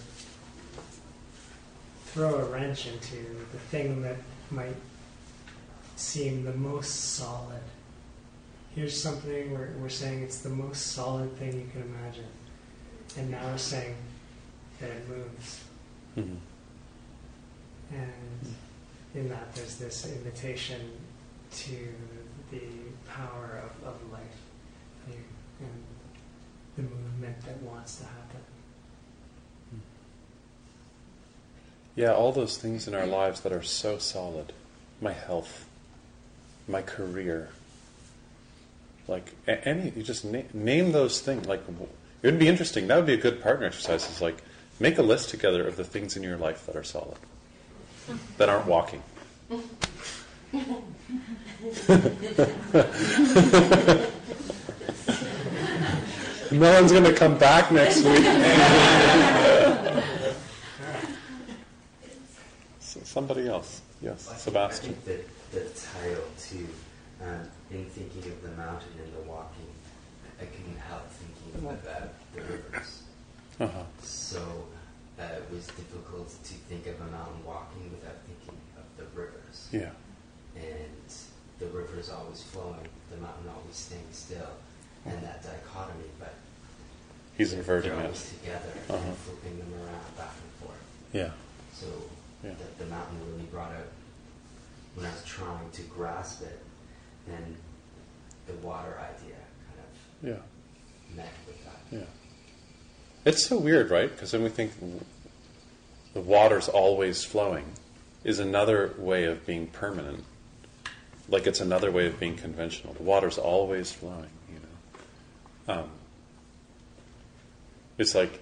[2.07, 3.17] throw a wrench into
[3.53, 4.17] the thing that
[4.51, 4.77] might
[5.97, 7.63] seem the most solid
[8.75, 12.27] Here's something we're, we're saying it's the most solid thing you can imagine.
[13.17, 13.97] And now we're saying
[14.81, 15.65] that it moves.
[16.17, 16.37] Mhm.
[17.91, 18.55] And
[19.15, 20.93] in that, there's this invitation
[21.51, 21.89] to
[22.51, 22.61] the
[23.09, 24.21] power of, of life
[25.61, 25.85] and
[26.77, 28.41] the movement that wants to happen.
[31.97, 34.53] Yeah, all those things in our lives that are so solid.
[35.01, 35.67] My health,
[36.69, 37.49] my career.
[39.09, 41.47] Like any, you just na- name those things.
[41.47, 41.63] Like
[42.23, 42.87] it would be interesting.
[42.89, 44.09] That would be a good partner exercise.
[44.09, 44.37] Is like
[44.79, 47.17] make a list together of the things in your life that are solid,
[48.37, 49.03] that aren't walking.
[56.51, 58.25] no one's going to come back next week.
[62.81, 63.81] Somebody else.
[64.01, 64.91] Yes, Sebastian.
[64.91, 66.69] I think that the title too,
[67.23, 69.67] um, in thinking of the mountain and the walking,
[70.41, 73.03] I couldn't help thinking about the rivers.
[73.61, 73.83] Uh-huh.
[74.03, 74.41] So
[75.19, 79.69] uh, it was difficult to think of a mountain walking without thinking of the rivers.
[79.73, 79.91] Yeah.
[80.57, 81.09] And
[81.59, 84.51] the river is always flowing, the mountain always staying still,
[85.07, 86.35] and that dichotomy, but
[87.37, 88.05] He's inverting they're it.
[88.07, 88.97] always together Uh-huh.
[89.09, 90.83] and flipping them around back and forth.
[91.13, 91.31] Yeah.
[91.73, 91.87] So
[92.45, 92.55] Yeah.
[92.55, 93.87] the, the mountain really brought out
[94.95, 96.59] when I was trying to grasp it,
[97.31, 97.57] then
[98.47, 101.17] the water idea kind of Yeah.
[101.17, 101.97] met with that.
[101.99, 102.05] Yeah.
[103.25, 104.11] It's so weird, right?
[104.11, 104.73] Because then we think
[106.15, 107.65] the water's always flowing
[108.25, 110.25] is another way of being permanent.
[111.29, 112.95] Like it's another way of being conventional.
[112.95, 115.81] The water's always flowing, you know.
[115.81, 115.91] Um,
[117.99, 118.41] it's like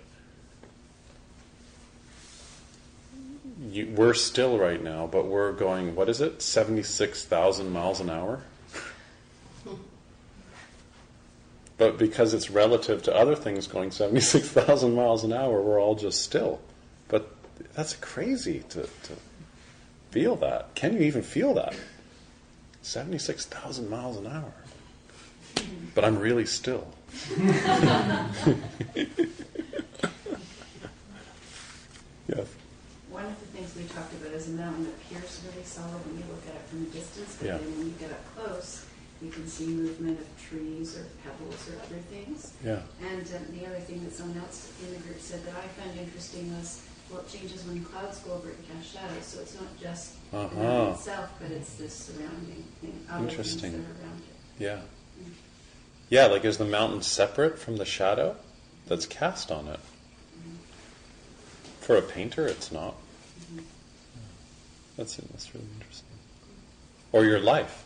[3.70, 8.40] you, we're still right now, but we're going, what is it, 76,000 miles an hour?
[11.78, 16.22] But because it's relative to other things going 76,000 miles an hour, we're all just
[16.22, 16.60] still.
[17.08, 17.30] But
[17.74, 19.12] that's crazy to, to
[20.10, 20.74] feel that.
[20.74, 21.74] Can you even feel that?
[22.82, 24.52] 76,000 miles an hour.
[25.94, 26.86] But I'm really still.
[32.28, 32.46] yes.
[33.10, 36.18] One of the things we talked about is a mountain that appears really solid when
[36.18, 37.56] you look at it from a distance, but Yeah.
[37.58, 38.84] then when you get up close,
[39.22, 42.52] you can see movement of trees or pebbles or other things.
[42.64, 42.80] Yeah.
[43.00, 45.98] And um, the other thing that someone else in the group said that I found
[45.98, 49.24] interesting was, well, it changes when clouds go over it and cast shadows.
[49.24, 50.54] So it's not just the Uh-huh.
[50.56, 53.74] mountain itself, but it's the surrounding thing, things Interesting.
[53.74, 54.62] are around it.
[54.62, 54.80] Yeah.
[56.10, 58.36] Yeah, like is the mountain separate from the shadow
[58.86, 59.80] that's cast on it?
[61.80, 62.96] For a painter, it's not.
[64.96, 66.08] That's that's really interesting.
[67.12, 67.84] Or your life,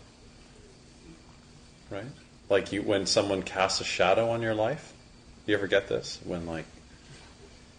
[1.90, 2.04] right?
[2.48, 4.92] Like you, when someone casts a shadow on your life.
[5.46, 6.66] You ever get this when like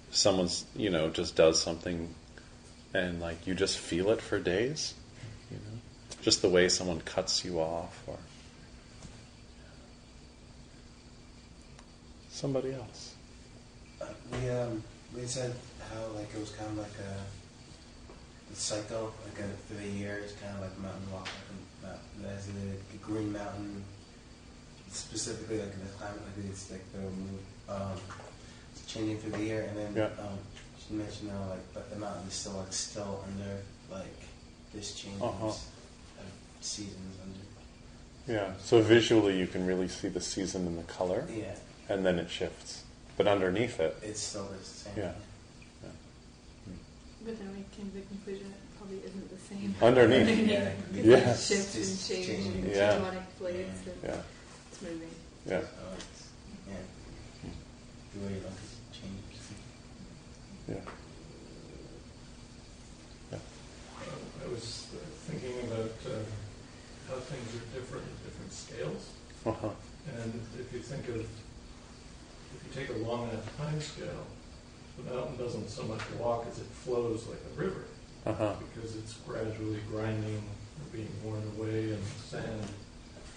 [0.10, 2.14] someone's you know just does something,
[2.94, 4.94] and like you just feel it for days,
[5.50, 5.80] you know,
[6.22, 8.18] just the way someone cuts you off or
[12.30, 13.16] somebody else.
[14.02, 14.84] Uh, we um
[15.16, 15.54] we said
[15.94, 20.56] how like it was kind of like a, a cycle, like a, the years, kind
[20.56, 21.28] of like a mountain walk,
[21.84, 22.42] like a
[22.92, 23.84] the green mountain,
[24.94, 27.40] specifically like in the climate, like it's like the mood,
[27.70, 27.98] um,
[28.74, 30.24] it's changing through the year, and then Yeah.
[30.24, 30.38] um,
[30.80, 33.58] she mentioned how like but the mountain is still like still under
[33.92, 34.20] like
[34.74, 35.48] this change Uh-huh.
[35.48, 35.60] of
[36.62, 38.32] seasons under.
[38.32, 38.54] Yeah.
[38.64, 41.56] So visually, you can really see the season and the color, Yeah,
[41.90, 42.84] and then it shifts.
[43.18, 44.94] But underneath it, it's still the same.
[44.98, 45.12] Yeah.
[47.24, 49.76] But then we came to the conclusion it probably isn't the same.
[49.82, 50.72] underneath, Yeah.
[50.92, 51.18] Because Yeah.
[51.18, 52.94] it shifts and Just changes and Yeah.
[52.98, 54.22] tectonic plates and yeah,
[54.82, 55.10] it's moving.
[55.48, 55.68] yeah, So
[55.98, 56.28] it's,
[56.68, 57.52] yeah,
[58.14, 59.52] the way you look is changes.
[60.70, 60.76] yeah.
[63.32, 63.38] Yeah.
[64.46, 64.98] I was uh,
[65.30, 66.20] thinking about uh,
[67.10, 69.10] how things are different at different scales.
[69.46, 69.70] Uh-huh.
[70.22, 74.26] And if you think of, if you take a long enough time scale,
[74.98, 77.86] the mountain doesn't so much walk as it flows like a river,
[78.26, 78.54] Uh-huh.
[78.74, 80.38] because it's gradually grinding
[80.80, 82.64] or being worn away, and the sand,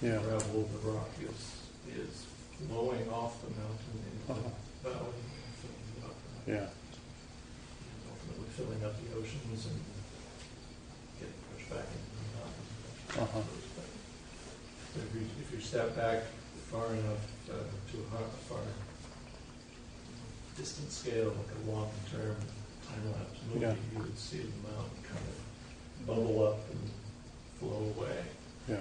[0.03, 0.18] Yeah.
[0.22, 2.26] gravel, the rock is, is
[2.68, 4.51] flowing off the mountain into Uh-huh.
[4.82, 6.16] the valley, and filling it up,
[6.47, 6.68] Yeah.
[6.68, 9.80] and ultimately filling up the oceans and
[11.18, 12.72] getting pushed back into the mountains.
[13.16, 13.42] Uh-huh.
[14.97, 16.24] If you, if you step back
[16.70, 18.61] far enough uh, to a har- far
[20.57, 22.36] distance scale, like a long-term
[22.86, 23.74] time-lapse movie, Yeah.
[23.92, 26.90] you would see the mountain kind of bubble up and
[27.59, 28.24] flow away.
[28.68, 28.80] Yeah.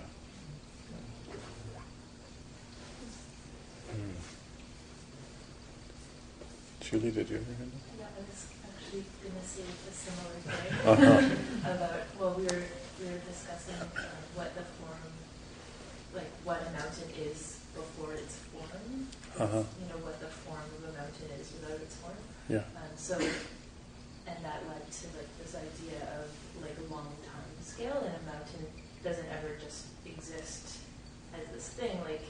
[3.94, 4.16] Mm.
[6.94, 7.82] Julie, did you ever hear that?
[7.98, 11.74] Yeah, I was actually going to say a similar thing Uh-huh.
[11.74, 12.70] about, well, we were,
[13.02, 15.10] we were discussing uh, what the form,
[16.14, 19.10] like what a mountain is before it's formed.
[19.42, 19.66] Uh-huh.
[19.82, 22.14] You know, what the form of a mountain is without its form.
[22.46, 22.62] Yeah.
[22.78, 26.30] Um, so, and that led to like this idea of
[26.62, 28.70] like a long time scale, and a mountain
[29.02, 30.78] doesn't ever just exist
[31.34, 31.98] as this thing.
[32.06, 32.22] Like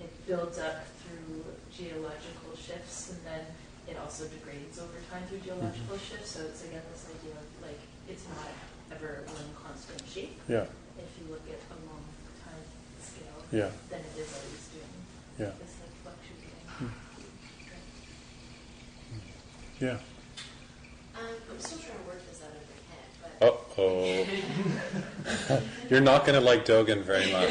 [0.00, 3.44] it builds up through geological shifts, and then
[3.88, 6.30] it also degrades over time through geological shifts.
[6.32, 8.48] So it's again this idea of like it's not
[8.92, 10.38] ever one constant shape.
[10.48, 10.64] Yeah.
[10.98, 12.04] If you look at a long
[12.44, 12.62] time
[13.00, 13.70] scale, Yeah.
[13.88, 14.94] then it is always doing
[15.38, 15.52] Yeah.
[15.58, 16.66] this like fluctuating.
[16.78, 16.92] Hmm.
[19.80, 19.96] Yeah.
[21.16, 24.26] Um, I'm still trying to work this out in my head, but Uh oh.
[25.90, 27.50] You're not going to like Dogen very much.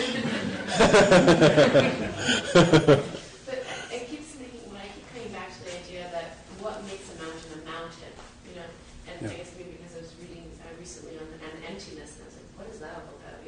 [3.50, 3.60] but
[3.92, 7.16] it keeps making when I keep coming back to the idea that what makes a
[7.18, 8.14] mountain a mountain,
[8.46, 8.70] you know,
[9.10, 9.30] and Yeah.
[9.34, 12.38] I guess maybe because I was reading uh, recently on an emptiness, and I was
[12.38, 13.42] like, what is that all about,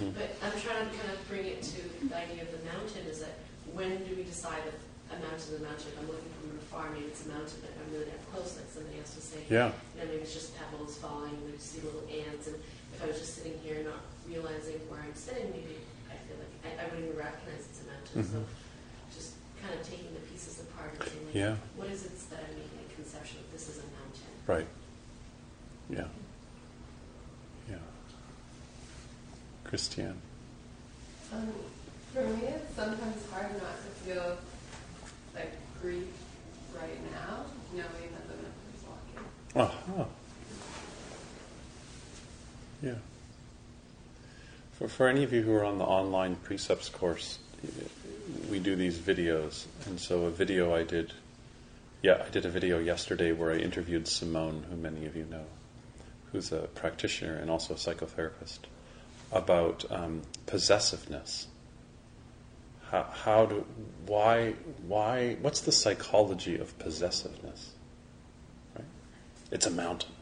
[0.00, 0.06] you?
[0.06, 0.14] Mhm.
[0.14, 3.20] But I'm trying to kind of bring it to the idea of the mountain is
[3.20, 3.38] that
[3.72, 4.76] when do we decide that
[5.14, 5.88] a mountain is a mountain?
[5.92, 8.68] If I'm looking from afar, maybe it's a mountain, but I'm really that close, like
[8.70, 9.72] somebody else was saying, Yeah.
[9.94, 12.46] you know, maybe it's just pebbles falling and just see little ants.
[12.48, 12.56] And
[12.94, 15.78] if I was just sitting here not realizing where I'm sitting, maybe
[16.10, 18.14] I feel like I, I wouldn't even recognize it's a mountain.
[18.24, 18.46] So Mhm.
[19.14, 19.30] just
[19.62, 21.54] kind of taking the pieces apart and saying, like, Yeah.
[21.76, 24.32] what is it that I'm making a conception of this is a mountain?
[24.46, 24.68] Right.
[25.90, 26.08] Yeah.
[29.74, 30.14] Christiane.
[31.32, 31.48] Um,
[32.12, 34.38] for me, it's sometimes hard not to feel
[35.34, 35.50] like
[35.82, 36.06] grief
[36.80, 39.96] right now, knowing that the mountain is walking.
[39.96, 40.04] Uh-huh.
[42.84, 42.94] Yeah.
[44.78, 47.40] For, for any of you who are on the online precepts course,
[48.48, 49.64] we do these videos.
[49.86, 51.12] And so a video I did,
[52.00, 55.46] yeah, I did a video yesterday where I interviewed Simone, who many of you know,
[56.30, 58.60] who's a practitioner and also a psychotherapist,
[59.32, 61.48] about um, possessiveness.
[62.90, 63.66] How, how do,
[64.06, 64.54] why,
[64.86, 67.72] why, what's the psychology of possessiveness?
[68.76, 68.84] Right?
[69.50, 70.12] It's a mountain.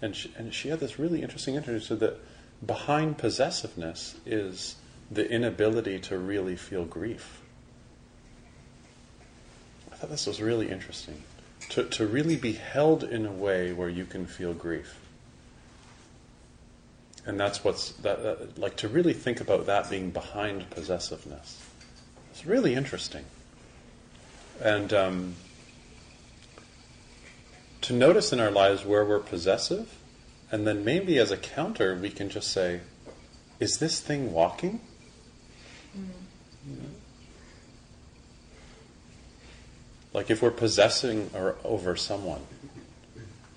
[0.00, 1.80] And she, and she had this really interesting interview.
[1.80, 2.18] So that
[2.64, 4.76] behind possessiveness is
[5.10, 7.42] the inability to really feel grief.
[9.92, 11.22] I thought this was really interesting.
[11.70, 14.98] To, to really be held in a way where you can feel grief.
[17.24, 21.64] And that's what's, that, that, like to really think about that being behind possessiveness.
[22.30, 23.24] It's really interesting.
[24.60, 25.34] And um,
[27.82, 29.94] to notice in our lives where we're possessive,
[30.50, 32.80] and then maybe as a counter, we can just say,
[33.60, 34.80] Is this thing walking?
[35.94, 36.74] Know?
[40.12, 42.42] Like if we're possessing or over someone,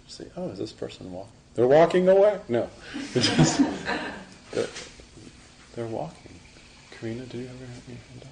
[0.07, 1.32] say, "Oh, is this person walking?
[1.56, 2.70] They're walking away." No,
[3.14, 3.62] They're just,
[4.51, 4.68] they're,
[5.76, 6.39] they're walking.
[6.91, 8.28] Karina, do you ever have your hand up?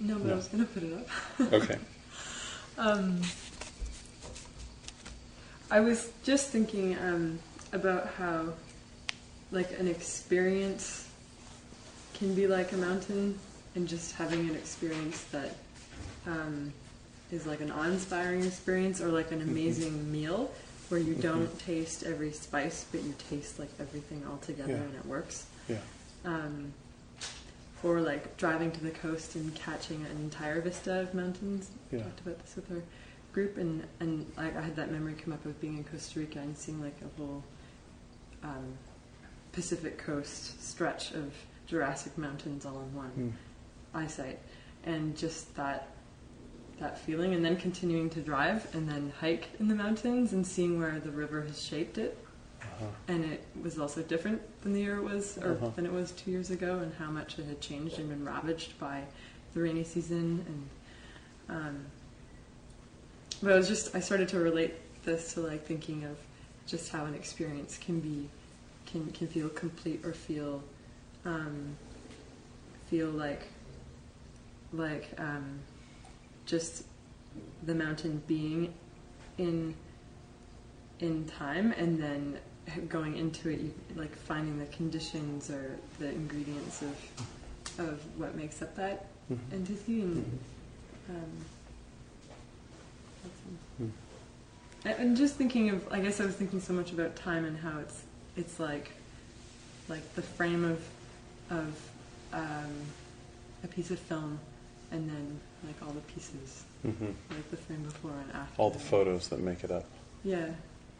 [0.00, 0.32] No, but No.
[0.32, 1.52] I was going to put it up.
[1.62, 1.78] Okay.
[2.78, 3.20] Um,
[5.70, 7.38] I was just thinking um,
[7.72, 8.48] about how,
[9.50, 11.08] like, an experience
[12.14, 13.38] can be like a mountain,
[13.74, 15.56] and just having an experience that
[16.26, 16.72] um,
[17.30, 20.50] is like an awe-inspiring experience, or like an amazing meal
[20.92, 24.82] where you don't taste every spice, but you taste like everything all together, Yeah.
[24.82, 25.46] and it works.
[25.66, 25.78] Yeah.
[26.26, 26.74] Um,
[27.82, 31.70] or like driving to the coast and catching an entire vista of mountains.
[31.90, 32.04] We Yeah.
[32.04, 32.82] talked about this with our
[33.32, 36.40] group, and and like I had that memory come up of being in Costa Rica
[36.40, 37.42] and seeing like a whole
[38.44, 38.76] um,
[39.52, 41.32] Pacific coast stretch of
[41.68, 43.12] Jurassic mountains all in one
[43.94, 43.98] Mm.
[43.98, 44.40] eyesight,
[44.84, 45.88] and just that
[46.82, 50.78] that feeling, and then continuing to drive and then hike in the mountains and seeing
[50.78, 52.18] where the river has shaped it
[52.62, 52.86] Uh-huh.
[53.08, 55.70] and it was also different than the year it was, or Uh-huh.
[55.76, 58.78] than it was two years ago, and how much it had changed and been ravaged
[58.78, 59.02] by
[59.54, 60.44] the rainy season.
[61.48, 61.84] And um,
[63.42, 64.74] but I was just I started to relate
[65.04, 66.16] this to like thinking of
[66.66, 68.28] just how an experience can be
[68.86, 70.62] can can feel complete or feel
[71.24, 71.76] um,
[72.86, 73.48] feel like
[74.72, 75.58] like um,
[76.52, 76.84] just
[77.64, 78.74] the mountain being
[79.38, 79.74] in
[81.00, 82.38] in time and then
[82.90, 86.94] going into it you like finding the conditions or the ingredients of
[87.88, 89.38] of what makes up that Mhm.
[89.54, 90.38] entity and
[91.08, 91.32] um,
[94.84, 95.86] I- I'm just thinking of.
[95.92, 98.02] I guess I was thinking so much about time and how it's
[98.36, 98.90] it's like
[99.88, 100.80] like the frame of
[101.50, 101.68] of
[102.32, 102.72] um,
[103.62, 104.40] a piece of film,
[104.90, 108.60] and then like all the pieces, hmm like the frame before and after.
[108.60, 109.84] All the photos that make it up.
[110.24, 110.46] Yeah,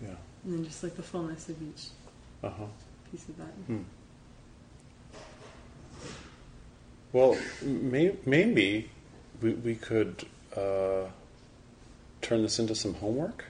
[0.00, 0.08] Yeah.
[0.44, 1.88] and then just like the fullness of each
[2.42, 2.64] Uh huh.
[3.10, 3.52] piece of that.
[3.66, 3.82] Hmm.
[7.12, 8.88] Well, may, maybe
[9.42, 10.24] we, we could
[10.56, 11.04] uh,
[12.22, 13.44] turn this into some homework.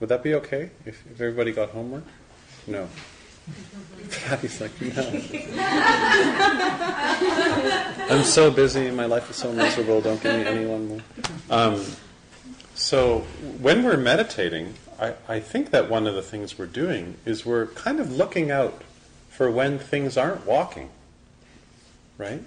[0.00, 2.04] Would that be okay if, if everybody got homework?
[2.66, 2.88] No.
[4.10, 5.22] Patty's like, no.
[8.10, 8.90] I'm so busy.
[8.90, 10.00] My life is so miserable.
[10.00, 11.00] Don't give me any one more.
[11.50, 11.84] Um,
[12.74, 13.20] so
[13.60, 17.66] when we're meditating, I, I think that one of the things we're doing is we're
[17.68, 18.82] kind of looking out
[19.30, 20.90] for when things aren't walking.
[22.18, 22.42] Right?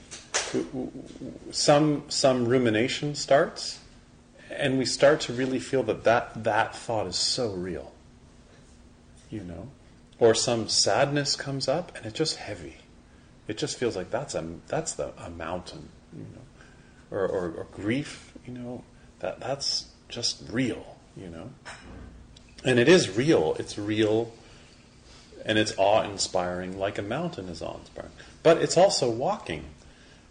[1.52, 3.80] Some some rumination starts,
[4.50, 7.92] and we start to really feel that that, that thought is so real.
[9.30, 9.70] You know?
[10.20, 12.78] Or some sadness comes up and it's just heavy.
[13.48, 17.18] It just feels like that's a that's the a mountain, you know.
[17.18, 18.84] Or, or, or grief, you know,
[19.20, 21.50] that that's just real, you know.
[22.64, 23.56] And it is real.
[23.60, 24.34] It's real
[25.46, 28.12] and it's awe inspiring, like a mountain is awe inspiring.
[28.42, 29.66] But it's also walking.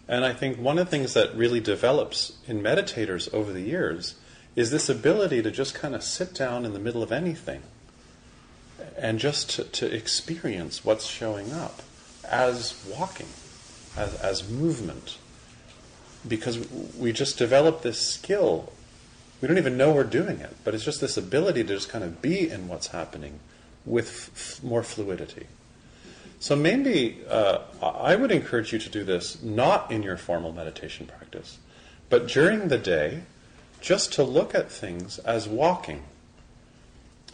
[0.09, 4.17] And I think one of the things that really develops in meditators over the years
[4.57, 7.63] is this ability to just kind of sit down in the middle of anything
[8.97, 11.83] and just to, to experience what's showing up
[12.25, 13.29] as walking,
[13.97, 15.19] as, as movement.
[16.27, 16.67] Because
[16.99, 18.73] we just develop this skill.
[19.41, 22.03] We don't even know we're doing it, but it's just this ability to just kind
[22.03, 23.41] of be in what's happening
[23.85, 25.47] with f- more fluidity.
[26.41, 31.07] So maybe uh, I would encourage you to do this not in your formal meditation
[31.07, 31.59] practice,
[32.11, 33.23] but during the day,
[33.81, 36.05] just to look at things as walking.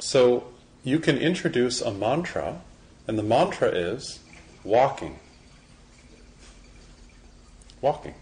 [0.01, 0.50] So
[0.83, 2.61] you can introduce a mantra,
[3.07, 4.21] and the mantra is
[4.65, 5.19] walking.
[7.81, 8.15] Walking.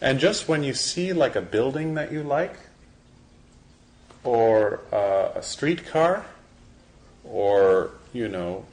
[0.00, 2.56] And just when you see like a building that you like,
[4.24, 6.26] or uh, a streetcar,
[7.24, 8.64] or, you know,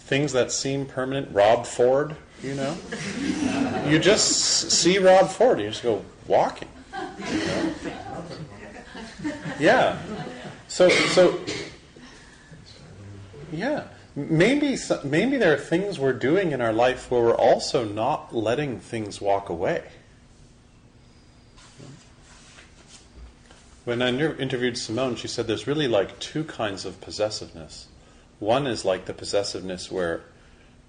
[0.00, 2.76] things that seem permanent, Rob Ford, you know,
[3.86, 6.68] you just see Rob Ford, and you just go walking.
[7.30, 7.74] You know?
[9.58, 9.98] Yeah.
[10.68, 11.38] So, so
[13.60, 13.84] yeah,
[14.16, 18.80] maybe maybe there are things we're doing in our life where we're also not letting
[18.80, 19.84] things walk away.
[23.84, 27.88] When I interviewed Simone, she said there's really like two kinds of possessiveness.
[28.38, 30.22] One is like the possessiveness where,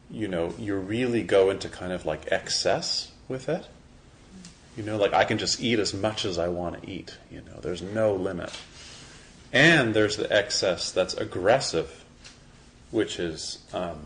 [0.10, 3.66] you know, you really go into kind of like excess with it.
[4.78, 7.18] You know, like I can just eat as much as I want to eat.
[7.30, 8.52] You know, there's no limit.
[9.52, 12.01] And there's the excess that's aggressive,
[12.92, 14.00] which is um,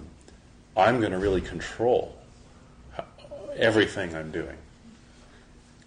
[0.77, 2.15] I'm going to really control
[3.55, 4.57] everything I'm doing,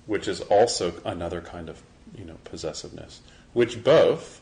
[0.07, 1.83] which is also another kind of
[2.17, 3.21] you know possessiveness,
[3.53, 4.41] which both,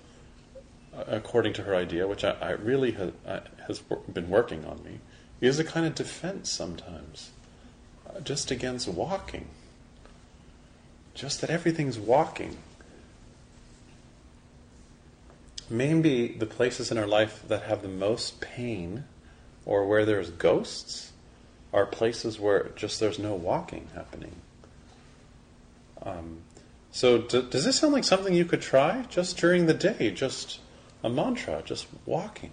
[0.97, 4.83] uh, according to her idea, which I, I really ha, uh, has been working on
[4.85, 5.01] me,
[5.41, 7.31] is a kind of defense sometimes,
[8.09, 9.49] uh, just against walking.
[11.15, 12.59] Just that everything's walking.
[15.69, 19.05] Maybe the places in our life that have the most pain
[19.65, 21.13] or where there's ghosts
[21.73, 24.37] are places where just there's no walking happening.
[26.03, 26.43] Um,
[26.93, 30.11] so, d- does this sound like something you could try just during the day?
[30.11, 30.61] Just
[31.03, 32.53] a mantra, just walking.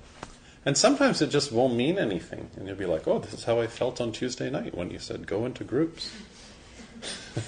[0.66, 2.50] And sometimes it just won't mean anything.
[2.56, 5.00] And you'll be like, oh, this is how I felt on Tuesday night when you
[5.00, 6.12] said go into groups.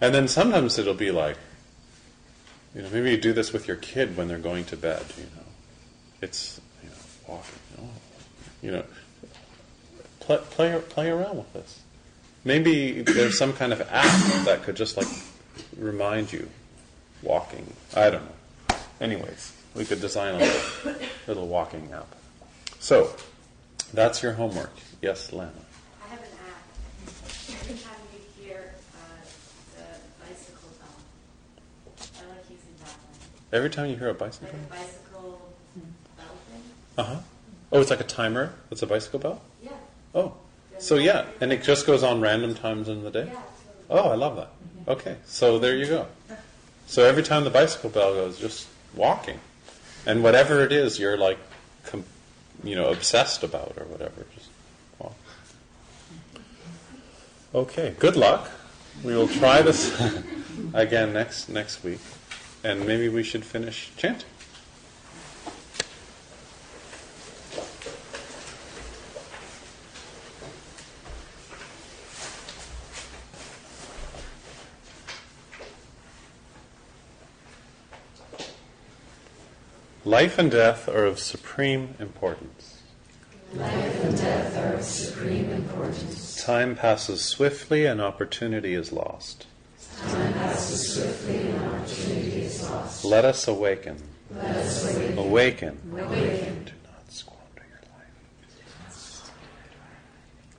[0.00, 1.36] and then sometimes it'll be like,
[2.76, 5.24] you know, maybe you do this with your kid when they're going to bed, you
[5.24, 5.46] know.
[6.20, 6.94] It's, you know,
[7.26, 7.90] walking,
[8.62, 8.84] you know,
[10.20, 11.80] play, play, play around with this.
[12.44, 15.08] Maybe there's some kind of app that could just like
[15.76, 16.48] remind you
[17.22, 17.66] walking.
[17.94, 18.76] I don't know.
[19.00, 20.94] Anyways, we could design a little,
[21.26, 22.14] little walking app.
[22.78, 23.14] So,
[23.92, 24.72] that's your homework.
[25.02, 25.50] Yes, Lana.
[26.04, 26.62] I have an app.
[27.60, 29.24] Every time you hear uh,
[29.76, 29.84] the
[30.24, 30.98] bicycle bell,
[31.98, 33.35] I like using that one.
[33.52, 34.58] Every time you hear a Like bicycle?
[34.58, 35.40] a bicycle
[36.16, 36.62] bell thing.
[36.98, 37.20] Uh huh.
[37.72, 38.54] Oh, it's like a timer.
[38.70, 39.40] It's a bicycle bell?
[39.62, 39.70] Yeah.
[40.14, 40.34] Oh.
[40.78, 43.28] So, yeah, and it just goes on random times in the day?
[43.32, 43.38] Yeah.
[43.90, 44.50] Oh, I love that.
[44.88, 46.06] Okay, so there you go.
[46.86, 49.40] So every time the bicycle bell goes, just walking,
[50.06, 51.38] and whatever it is you're like,
[51.84, 52.04] com-
[52.62, 54.48] you know, obsessed about or whatever, just
[54.98, 55.14] walk.
[57.54, 58.50] Okay, good luck.
[59.02, 59.92] We will try this.
[60.72, 62.00] again next next week,
[62.66, 64.28] and maybe we should finish chanting.
[80.04, 82.82] Life and death are of supreme importance.
[83.54, 86.42] Life and death are of supreme importance.
[86.44, 89.46] Time passes swiftly and opportunity is lost.
[93.04, 93.48] Let us.
[93.48, 93.96] Awaken.
[95.16, 95.78] Awaken.
[96.64, 99.30] Do not squander your life.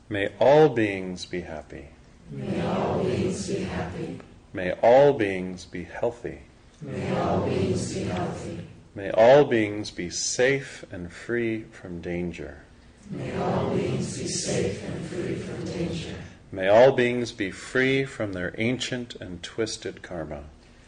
[0.09, 1.89] May all beings be happy.
[2.31, 4.19] May all beings be happy.
[4.53, 6.39] May all beings be healthy.
[6.81, 8.67] May all beings be healthy.
[8.95, 12.63] May all beings be safe and free from danger.
[13.11, 16.15] May all beings be safe and free from danger.
[16.51, 20.43] May all beings be free from their ancient and twisted karma.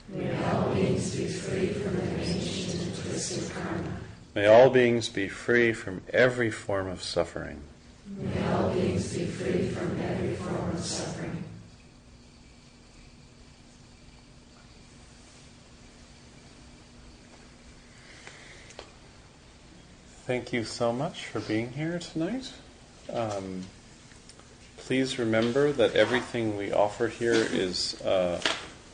[0.07, 3.97] May all beings be free from their ancient and twisted karma.
[4.36, 7.62] May all beings be free from every form of suffering.
[8.18, 11.43] May all beings be free from every form of suffering.
[20.26, 22.53] Thank you so much for being here tonight.
[23.12, 23.66] Um,
[24.89, 28.41] please remember that everything we offer here is uh,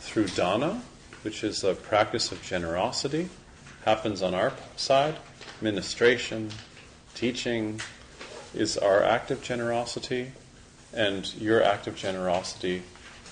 [0.02, 0.82] through dana,
[1.22, 3.30] which is a practice of generosity,
[3.86, 5.16] happens on our side.
[5.62, 6.50] Ministration,
[7.14, 7.80] teaching
[8.54, 10.34] is our act of generosity,
[10.94, 12.84] and your act of generosity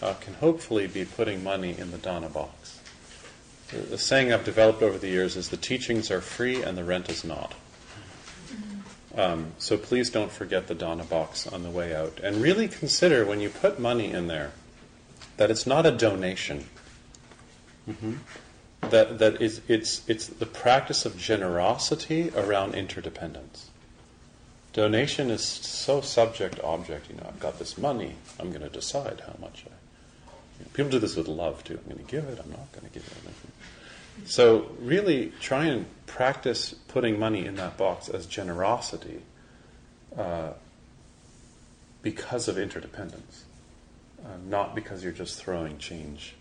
[0.02, 2.80] uh, can hopefully be putting money in the dana box.
[3.72, 6.86] The, the saying I've developed over the years is the teachings are free and the
[6.86, 7.56] rent is not.
[9.16, 12.20] Um, so please don't forget the dana box on the way out.
[12.24, 14.52] And really consider when you put money in there
[15.38, 16.66] that it's not a donation.
[17.88, 18.14] Mm-hmm.
[18.90, 23.70] That, that is, it's, it's the practice of generosity around interdependence.
[24.74, 27.10] Donation is so subject object.
[27.10, 28.16] You know, I've got this money.
[28.40, 29.74] I'm going to decide how much I.
[30.60, 31.80] You know, people do this with love too.
[31.80, 32.40] I'm going to give it.
[32.44, 34.30] I'm not going to give it.
[34.30, 39.20] So really try and practice putting money in that box as generosity
[40.16, 40.52] uh,
[42.04, 43.46] because of interdependence,
[44.24, 46.36] uh, not because you're just throwing change,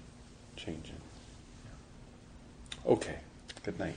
[0.56, 2.92] change in.
[2.92, 3.16] Okay.
[3.64, 3.96] Good night.